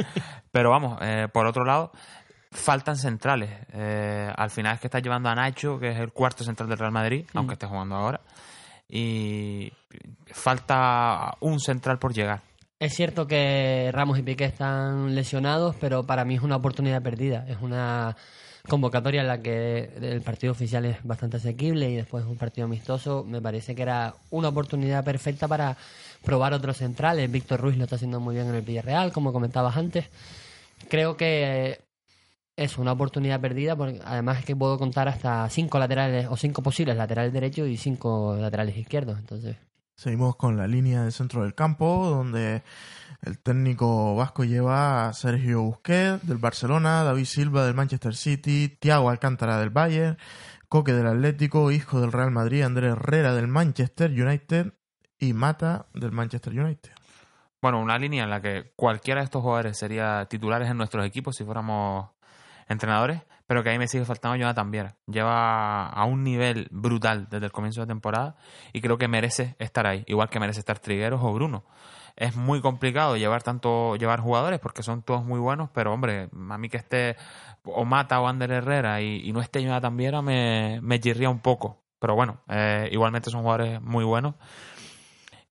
[0.52, 1.00] Pero vamos,
[1.34, 1.92] por otro lado,
[2.52, 3.49] faltan centrales.
[3.74, 6.78] Eh, al final es que está llevando a Nacho, que es el cuarto central del
[6.78, 7.38] Real Madrid, Mm.
[7.38, 8.22] aunque esté jugando ahora.
[8.89, 9.72] Y
[10.28, 12.41] falta un central por llegar.
[12.80, 17.45] Es cierto que Ramos y Piqué están lesionados, pero para mí es una oportunidad perdida.
[17.47, 18.16] Es una
[18.68, 23.24] convocatoria en la que el partido oficial es bastante asequible y después un partido amistoso.
[23.24, 25.78] Me parece que era una oportunidad perfecta para
[26.24, 27.32] probar otros centrales.
[27.32, 30.08] Víctor Ruiz lo está haciendo muy bien en el Villarreal, como comentabas antes.
[30.89, 31.80] Creo que
[32.62, 36.62] es una oportunidad perdida, porque además es que puedo contar hasta cinco laterales o cinco
[36.62, 39.20] posibles laterales derechos y cinco laterales izquierdos.
[39.20, 39.57] Entonces,
[40.01, 42.64] Seguimos con la línea del centro del campo, donde
[43.22, 49.12] el técnico vasco lleva a Sergio Busquets del Barcelona, David Silva del Manchester City, Thiago
[49.12, 50.18] Alcántara del Bayern,
[50.70, 54.74] Coque del Atlético, Hijo del Real Madrid, Andrés Herrera del Manchester United
[55.20, 56.93] y Mata del Manchester United.
[57.62, 61.36] Bueno, una línea en la que cualquiera de estos jugadores sería titulares en nuestros equipos
[61.36, 62.09] si fuéramos
[62.68, 64.95] entrenadores, pero que ahí me sigue faltando Jonathan Viera.
[65.07, 68.36] Lleva a un nivel brutal desde el comienzo de temporada
[68.72, 71.66] y creo que merece estar ahí, igual que merece estar Trigueros o Bruno.
[72.16, 76.57] Es muy complicado llevar tanto llevar jugadores porque son todos muy buenos, pero hombre, a
[76.57, 77.18] mí que esté
[77.64, 81.82] o Mata o Ander Herrera y, no esté Jonathan Viera me, me un poco.
[81.99, 84.36] Pero bueno, eh, igualmente son jugadores muy buenos.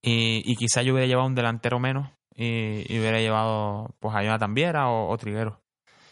[0.03, 4.55] Y, quizá yo hubiera llevado un delantero menos y, y hubiera llevado pues a Jonathan
[4.55, 5.59] Viera o, o Trigueros.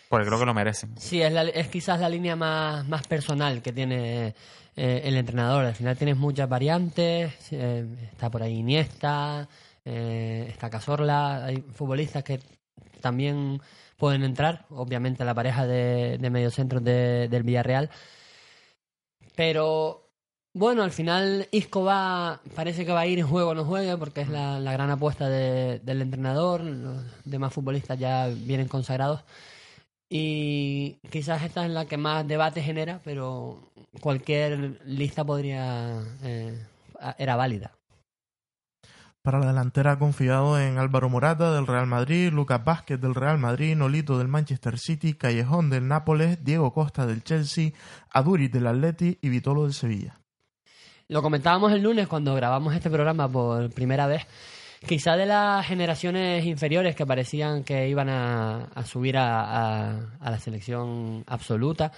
[0.08, 0.94] Porque creo que lo merecen.
[0.98, 4.34] Sí, es, la- es quizás la línea más, más personal que tiene
[4.76, 5.64] eh, el entrenador.
[5.66, 7.34] Al final tienes muchas variantes.
[7.52, 9.48] eh, está por ahí Iniesta,
[9.84, 11.44] eh, está Cazorla.
[11.44, 12.40] Hay futbolistas que
[13.00, 13.60] también
[13.98, 14.64] pueden entrar.
[14.70, 17.90] Obviamente la pareja de, de mediocentros de, del Villarreal.
[19.36, 20.04] Pero
[20.54, 23.96] bueno, al final Isco va, parece que va a ir en juego o no juegue
[23.96, 26.62] porque es la, la gran apuesta de- del entrenador.
[26.62, 29.22] Los demás futbolistas ya vienen consagrados.
[30.10, 33.58] Y quizás esta es la que más debate genera, pero
[34.00, 36.02] cualquier lista podría.
[36.22, 36.66] eh,
[37.18, 37.72] era válida.
[39.22, 43.36] Para la delantera ha confiado en Álvaro Morata del Real Madrid, Lucas Vázquez del Real
[43.36, 47.72] Madrid, Nolito del Manchester City, Callejón del Nápoles, Diego Costa del Chelsea,
[48.10, 50.20] Aduriz del Atleti y Vitolo del Sevilla.
[51.08, 54.26] Lo comentábamos el lunes cuando grabamos este programa por primera vez.
[54.86, 60.38] Quizá de las generaciones inferiores que parecían que iban a, a subir a, a- la
[60.38, 61.90] selección absoluta,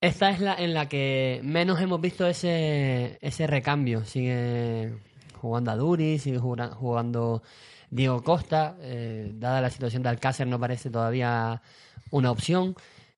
[0.00, 4.04] esta es la en la que menos hemos visto ese, recambio.
[4.04, 4.94] Sigue
[5.40, 7.42] jugando a Duri, sigue jugando
[7.90, 8.76] Diego Costa.
[8.80, 11.62] eh, dada la situación de Alcácer, no parece todavía
[12.10, 12.74] una opción.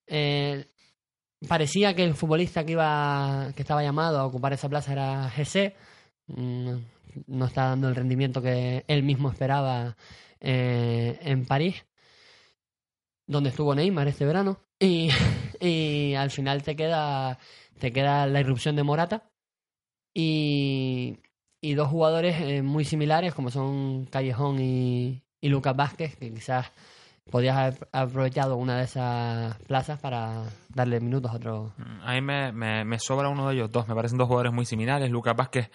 [0.07, 0.67] Eh,
[1.49, 5.75] parecía que el futbolista que iba que estaba llamado a ocupar esa plaza era GC.
[6.29, 6.77] Mm,
[7.27, 9.97] No está dando el rendimiento que él mismo esperaba
[10.41, 11.85] eh, en París,
[13.27, 14.59] donde estuvo Neymar este verano.
[15.59, 17.39] Y, al final te queda
[17.79, 19.31] te queda la irrupción de Morata
[20.13, 21.19] y,
[21.63, 26.71] y dos jugadores eh, muy similares como son Callejón y, y Lucas Vázquez, que quizás
[27.31, 31.73] podías haber aprovechado una de esas plazas para darle minutos a otro.
[32.03, 33.89] A mí me sobra uno de ellos dos.
[33.89, 35.11] Me parecen dos jugadores muy similares.
[35.11, 35.71] Lucas Vázquez,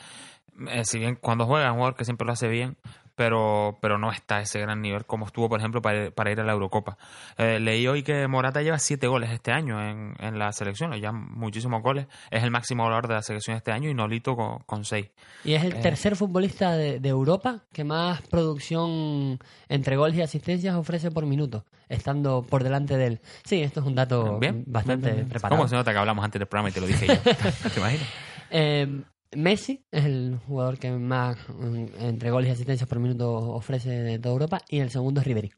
[0.67, 2.77] eh, si bien cuando juega es un jugador que siempre lo hace bien,
[3.15, 6.31] pero, pero no está a ese gran nivel como estuvo, por ejemplo, para, ir- para
[6.31, 6.97] ir a la Eurocopa.
[7.37, 11.11] Eh, leí hoy que Morata lleva siete goles este año en, en la selección, ya
[11.11, 12.07] muchísimos goles.
[12.31, 15.07] Es el máximo goleador de la selección este año y Nolito con, con seis.
[15.43, 15.81] Y es el Eh.
[15.81, 19.39] tercer futbolista de, de Europa que más producción
[19.69, 23.21] entre goles y asistencias ofrece por minuto, estando por delante de él.
[23.43, 25.29] Sí, esto es un dato Bien, bastante bien, bien.
[25.29, 25.57] preparado.
[25.59, 27.13] ¿Cómo se nota que hablamos antes del programa y te lo dije yo?
[27.73, 28.07] ¿Te imaginas?
[28.49, 29.01] Eh,
[29.35, 34.19] Messi es el jugador que más mm, entre goles y asistencias por minuto ofrece de
[34.19, 35.51] toda Europa y el segundo es Ribery.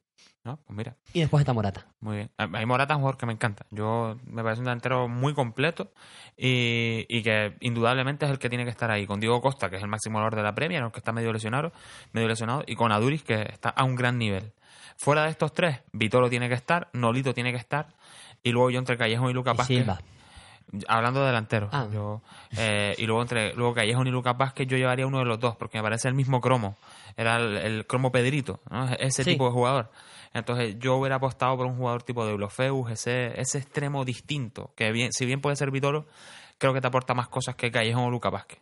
[0.45, 0.97] No, pues mira.
[1.13, 1.87] Y después está Morata.
[2.01, 2.31] Muy bien.
[2.37, 3.65] A a mí Morata es un jugador que me encanta.
[3.71, 5.93] Yo me parece un delantero muy completo
[6.35, 9.07] y, y que indudablemente es el que tiene que estar ahí.
[9.07, 11.71] Con Diego Costa, que es el máximo valor de la Premier, aunque está medio lesionado,
[12.11, 14.51] medio lesionado, y con Aduris, que está a un gran nivel.
[14.97, 17.87] Fuera de estos tres, Vitolo tiene que estar, Nolito tiene que estar,
[18.43, 19.77] y luego yo entre Callejón y Lucas Y Vázquez.
[19.77, 20.01] Silva.
[20.87, 21.69] Hablando de delanteros.
[21.71, 21.87] Ah.
[21.93, 22.21] yo,
[22.57, 25.55] eh, y luego entre luego Callejón y Lucas Vázquez yo llevaría uno de los dos,
[25.55, 26.77] porque me parece el mismo cromo.
[27.15, 28.89] Era el, el cromo Pedrito, ¿no?
[28.99, 29.31] ese Sí.
[29.31, 29.91] tipo de jugador.
[30.33, 32.31] Entonces yo hubiera apostado por un jugador tipo de
[32.89, 36.07] ese, ese extremo distinto, que bien, si bien puede ser Vitolo,
[36.57, 38.59] creo que te aporta más cosas que Callejón o Lucas Vázquez.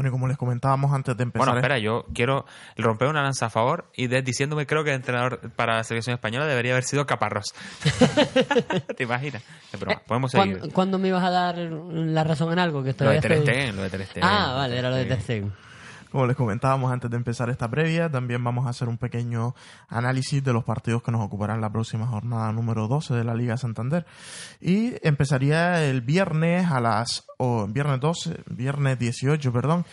[0.00, 1.48] Bueno, y como les comentábamos antes de empezar...
[1.48, 2.46] Bueno, espera, yo quiero
[2.78, 6.14] romper una lanza a favor y de- diciéndome creo que el entrenador para la selección
[6.14, 7.52] española debería haber sido Caparrós.
[8.96, 9.42] ¿Te imaginas?
[9.70, 10.00] Es broma.
[10.06, 10.56] Podemos seguir.
[10.58, 12.82] ¿Cuándo, cuándo me ibas a dar la razón en algo?
[12.82, 14.24] Que Lo de Ter estoy- Stegen, lo de Ter Stegen.
[14.24, 15.52] Ah, vale, era lo de Ter Ter Stegen.
[16.10, 19.54] Como les comentábamos antes de empezar esta previa, también vamos a hacer un pequeño
[19.88, 23.56] análisis de los partidos que nos ocuparán la próxima jornada número 12 de la Liga
[23.56, 24.04] Santander.
[24.60, 29.84] Y empezaría el viernes a las, o viernes 12, viernes 18, perdón,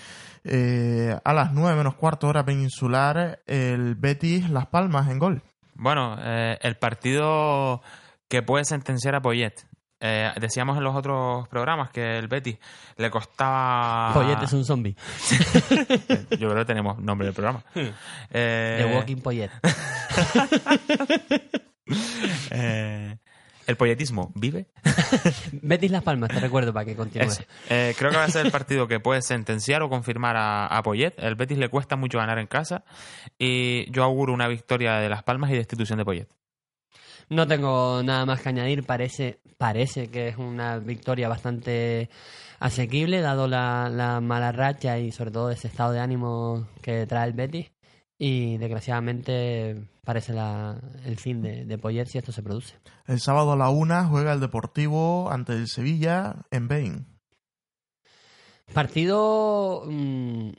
[0.49, 5.41] Eh, a las 9 menos cuarto hora peninsular, el Betis Las Palmas en gol.
[5.75, 7.81] Bueno, eh, el partido
[8.29, 9.67] que puede sentenciar a Poyet.
[9.99, 12.57] Eh, decíamos en los otros programas que el Betis
[12.97, 14.13] le costaba...
[14.13, 14.95] Poyet es un zombie.
[16.31, 17.63] Yo creo que tenemos nombre del programa.
[18.29, 19.49] Eh, The Walking Poyet.
[22.51, 23.17] eh,
[23.67, 24.67] ¿El polletismo vive?
[25.51, 27.27] Betis Las Palmas, te recuerdo para que continúe.
[27.27, 27.45] Ese.
[27.69, 30.81] Eh, creo que va a ser el partido que puede sentenciar o confirmar a, a
[30.83, 31.13] Poyet.
[31.17, 32.85] El Betis le cuesta mucho ganar en casa
[33.37, 36.29] y yo auguro una victoria de Las Palmas y destitución de Poyet.
[37.29, 38.85] No tengo nada más que añadir.
[38.85, 42.09] Parece, parece que es una victoria bastante
[42.59, 47.27] asequible, dado la, la mala racha y sobre todo ese estado de ánimo que trae
[47.27, 47.71] el Betis.
[48.17, 52.75] Y desgraciadamente parece la, el fin de, de si esto se produce.
[53.05, 57.05] El sábado a la una juega el Deportivo ante el Sevilla en Bain.
[58.73, 60.49] Partido mm,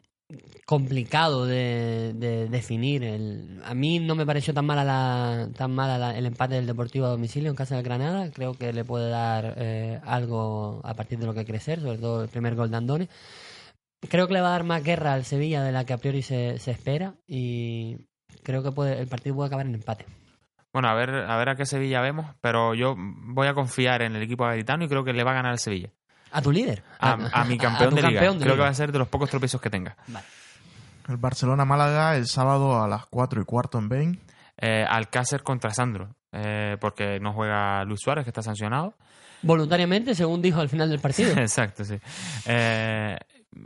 [0.66, 3.03] complicado de, de definir.
[3.05, 6.66] El, a mí no me pareció tan mala, la, tan mala la- el empate del
[6.66, 8.31] Deportivo a domicilio en casa del Granada.
[8.33, 12.22] Creo que le puede dar eh, algo a partir de lo que crecer, sobre todo
[12.22, 13.09] el primer gol de Andone.
[14.09, 16.22] Creo que le va a dar más guerra al Sevilla de la que a priori
[16.22, 17.97] se, se espera y
[18.43, 20.05] creo que puede, el partido puede acabar en empate.
[20.72, 24.14] Bueno, a ver, a ver a qué Sevilla vemos, pero yo voy a confiar en
[24.14, 25.91] el equipo gaditano y creo que le va a ganar el Sevilla.
[26.33, 26.83] ¿A tu líder?
[26.99, 28.14] A, a mi campeón tu de liga.
[28.20, 29.97] campeón de creo que va a ser de los pocos tropiezos que tenga.
[30.09, 30.26] Vale.
[31.09, 34.20] El Barcelona-Málaga el sábado a las 4 y cuarto en Bain.
[34.61, 38.95] Eh, Alcácer contra Sandro, eh, porque no juega Luis Suárez, que está sancionado.
[39.43, 41.31] Voluntariamente, según dijo al final del partido.
[41.39, 41.97] Exacto, sí.
[42.47, 43.16] Eh,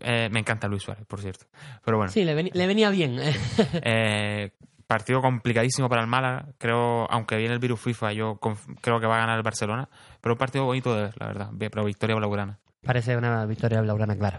[0.03, 1.47] eh, me encanta Luis Suárez, por cierto.
[1.85, 3.19] Pero bueno, Sí, le, le venía bien.
[4.93, 6.49] Partido complicadísimo para el Málaga.
[6.59, 8.39] Creo, aunque viene el virus FIFA, yo
[8.83, 9.89] creo que va a ganar el Barcelona.
[10.21, 11.51] Pero un partido bonito de ver, la verdad.
[11.59, 12.59] Pero victoria blaugrana.
[12.83, 14.39] Parece una victoria blaugrana clara.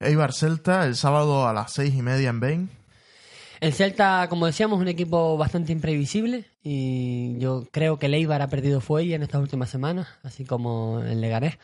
[0.00, 2.70] Eibar Celta el sábado a las 6 y media en Bain.
[3.60, 8.40] El Celta, como decíamos, es un equipo bastante imprevisible y yo creo que el Eibar
[8.40, 11.58] ha perdido fuelle en estas últimas semanas, así como el Leganés.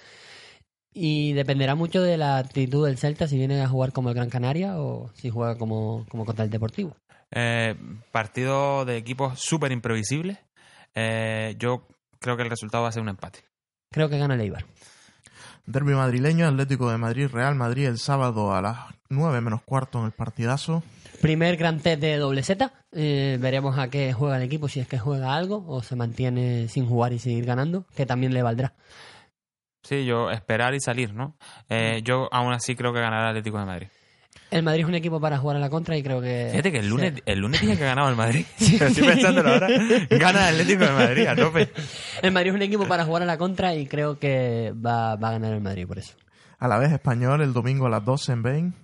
[0.92, 4.28] Y dependerá mucho de la actitud del Celta si viene a jugar como el Gran
[4.28, 6.94] Canaria o si juega como, como contra el Deportivo.
[7.30, 7.74] Eh,
[8.12, 10.38] partido de equipos súper imprevisibles.
[10.94, 11.86] Eh, yo
[12.20, 13.40] creo que el resultado va a ser un empate.
[13.90, 14.64] Creo que gana el Eibar.
[15.66, 20.06] Derby madrileño, Atlético de Madrid, Real Madrid el sábado a las 9 menos cuarto en
[20.06, 20.82] el partidazo.
[21.22, 22.70] Primer gran test de doble Z.
[22.92, 26.68] Eh, veremos a qué juega el equipo, si es que juega algo o se mantiene
[26.68, 28.74] sin jugar y seguir ganando, que también le valdrá.
[29.82, 31.36] Sí, yo esperar y salir, ¿no?
[31.68, 33.88] Eh, yo aún así creo que ganará el Atlético de Madrid.
[34.54, 36.46] El Madrid es un equipo para jugar a la contra y creo que...
[36.52, 37.22] Fíjate que el lunes, sí.
[37.26, 38.46] el lunes dije que ganaba el Madrid.
[38.78, 39.66] Pero estoy pensándolo ahora.
[40.08, 41.70] Gana el Atlético de Madrid a tope.
[42.22, 45.30] El Madrid es un equipo para jugar a la contra y creo que va, va
[45.30, 46.14] a ganar el Madrid por eso.
[46.60, 48.74] A la vez español el domingo a las 12 en Bain.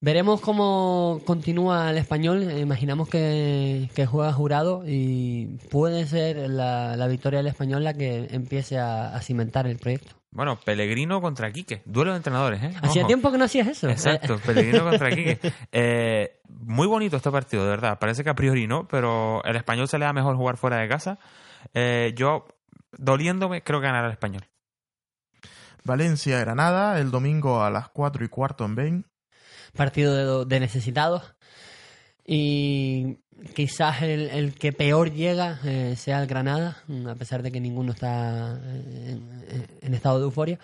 [0.00, 2.50] Veremos cómo continúa el español.
[2.50, 8.26] Imaginamos que, que juega jurado y puede ser la, la victoria del español la que
[8.30, 10.21] empiece a, a cimentar el proyecto.
[10.32, 11.82] Bueno, Pellegrino contra Quique.
[11.84, 12.74] Duelo de entrenadores, ¿eh?
[12.80, 13.88] Hacía tiempo que no hacías eso.
[13.90, 15.38] Exacto, Pellegrino contra Quique.
[15.70, 17.98] Eh, muy bonito este partido, de verdad.
[17.98, 20.88] Parece que a priori no, pero el español se le da mejor jugar fuera de
[20.88, 21.18] casa.
[21.74, 22.46] Eh, yo,
[22.96, 24.42] doliéndome, creo que ganará el español.
[25.84, 29.06] Valencia, Granada el domingo a las 4 y cuarto en Bain.
[29.74, 31.34] partido de, de necesitados
[32.24, 33.18] y
[33.54, 37.60] quizás el, el que peor llega eh, sea el Granada, mm, a pesar de que
[37.60, 39.18] ninguno está eh,
[39.50, 40.58] en, en estado de euforia.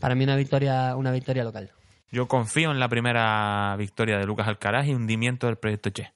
[0.00, 1.70] Para mí una victoria, una victoria local.
[2.10, 6.12] Yo confío en la primera victoria de Lucas Alcaraz y hundimiento del proyecto Che.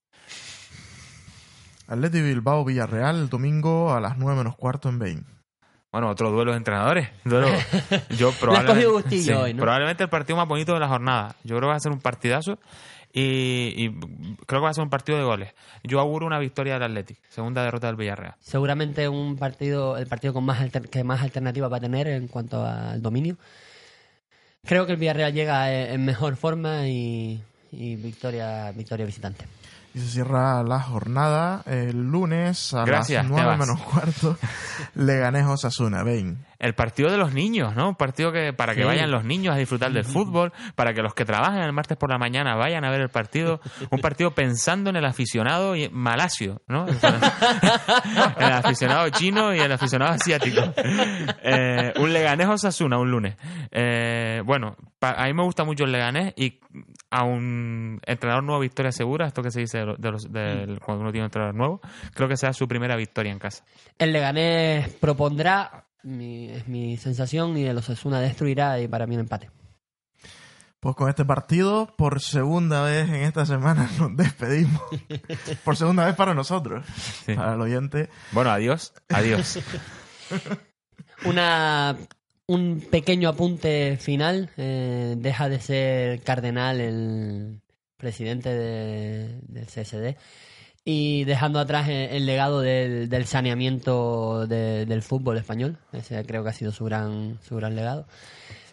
[1.88, 5.26] Atleti Bilbao, Villarreal el domingo a las 9 menos cuarto en Bain.
[5.90, 7.08] Bueno, otro duelo de entrenadores.
[7.24, 7.48] Duelo.
[8.16, 9.62] Yo Le has probablemente, cogido gustillo sí, hoy, ¿no?
[9.62, 11.34] probablemente el partido más bonito de la jornada.
[11.42, 12.60] Yo creo que va a ser un partidazo
[13.12, 13.90] y, y
[14.46, 15.52] creo que va a ser un partido de goles.
[15.82, 18.34] Yo auguro una victoria del Athletic, segunda derrota del Villarreal.
[18.40, 22.28] Seguramente un partido, el partido con más alter- que más alternativas va a tener en
[22.28, 23.36] cuanto al dominio.
[24.64, 27.42] Creo que el Villarreal llega eh, en mejor forma y,
[27.72, 29.44] y victoria, victoria visitante.
[29.94, 33.58] Y se cierra la jornada el lunes a Gracias, las 9 Tebas.
[33.58, 34.36] menos cuarto.
[34.94, 36.44] Leganés Osasuna, Bain.
[36.60, 37.88] El partido de los niños, ¿no?
[37.88, 38.86] Un partido que para que Sí.
[38.86, 42.10] vayan los niños a disfrutar del fútbol, para que los que trabajan el martes por
[42.10, 43.60] la mañana vayan a ver el partido.
[43.90, 46.86] Un partido pensando en el aficionado y malasio, ¿no?
[48.38, 50.60] el aficionado chino y el aficionado asiático.
[51.42, 53.36] Eh, un Leganés Osasuna un lunes.
[53.70, 56.60] Eh, bueno, a mí me gusta mucho el Leganés y
[57.10, 59.98] a un entrenador nuevo victoria segura, esto que se dice de los,
[60.30, 61.80] de los- cuando uno tiene un entrenador nuevo,
[62.14, 63.64] creo que sea su primera victoria en casa.
[63.98, 69.20] El Leganés propondrá, mi- es mi sensación, y el Osasuna destruirá y para mí un
[69.22, 69.50] empate.
[70.80, 74.80] Pues con este partido, por segunda vez en esta semana nos despedimos.
[75.64, 76.86] por segunda vez para nosotros,
[77.26, 77.34] Sí.
[77.34, 78.08] para el oyente.
[78.32, 78.94] Bueno, adiós.
[79.10, 79.58] Adiós.
[81.24, 81.96] Una,
[82.46, 84.50] un pequeño apunte final.
[84.56, 87.60] eh, deja de ser Cardenal el
[87.98, 90.16] presidente de- del CSD
[90.84, 95.76] y dejando atrás el, legado del, del saneamiento de- del fútbol español.
[95.92, 98.06] Ese creo que ha sido su gran, su gran legado.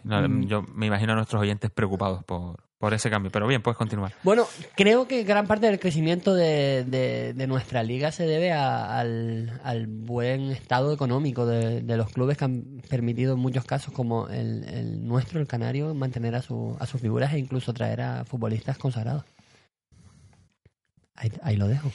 [0.03, 3.30] No, Yo me imagino a nuestros oyentes preocupados por, por ese cambio.
[3.30, 4.14] Pero bien, puedes continuar.
[4.24, 4.45] Bueno,
[4.76, 9.60] creo que gran parte del crecimiento de, de- de nuestra liga se debe a- al,
[9.66, 14.30] al buen estado económico de, de los clubes que han permitido en muchos casos, como
[14.30, 18.24] el, el nuestro, el Canario, mantener a, su, a sus figuras e incluso traer a
[18.24, 19.26] futbolistas consagrados.
[21.18, 21.91] Ahí, ahí lo dejo.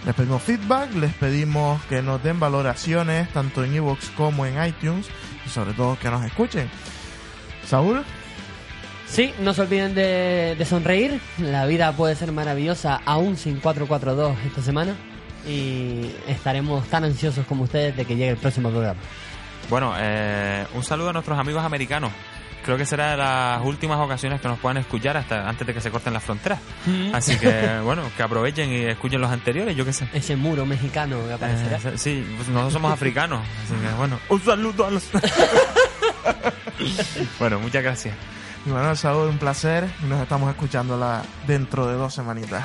[0.04, 5.06] Les pedimos feedback, les pedimos que nos den valoraciones tanto en Evox como en iTunes
[5.46, 6.68] y sobre todo que nos escuchen.
[7.66, 8.04] Saúl,
[9.12, 11.20] Sí, no se olviden de, de sonreír.
[11.36, 14.96] La vida puede ser maravillosa aún sin 442 esta semana.
[15.46, 18.98] Y estaremos tan ansiosos como ustedes de que llegue el próximo programa.
[19.68, 22.10] Bueno, eh, un saludo a nuestros amigos americanos.
[22.64, 25.80] Creo que será de las últimas ocasiones que nos puedan escuchar hasta antes de que
[25.80, 26.60] se corten las fronteras.
[27.12, 30.08] Así que, bueno, que aprovechen y escuchen los anteriores, yo qué sé.
[30.12, 31.78] Ese muro mexicano que aparecerá.
[31.78, 33.40] Eh, sí, pues nosotros somos africanos.
[33.64, 35.04] Así que, bueno, un saludo a los...
[37.38, 38.14] bueno, muchas gracias.
[38.64, 42.64] y bueno, Saúl, un placer y nos estamos escuchando la- dentro de dos semanitas.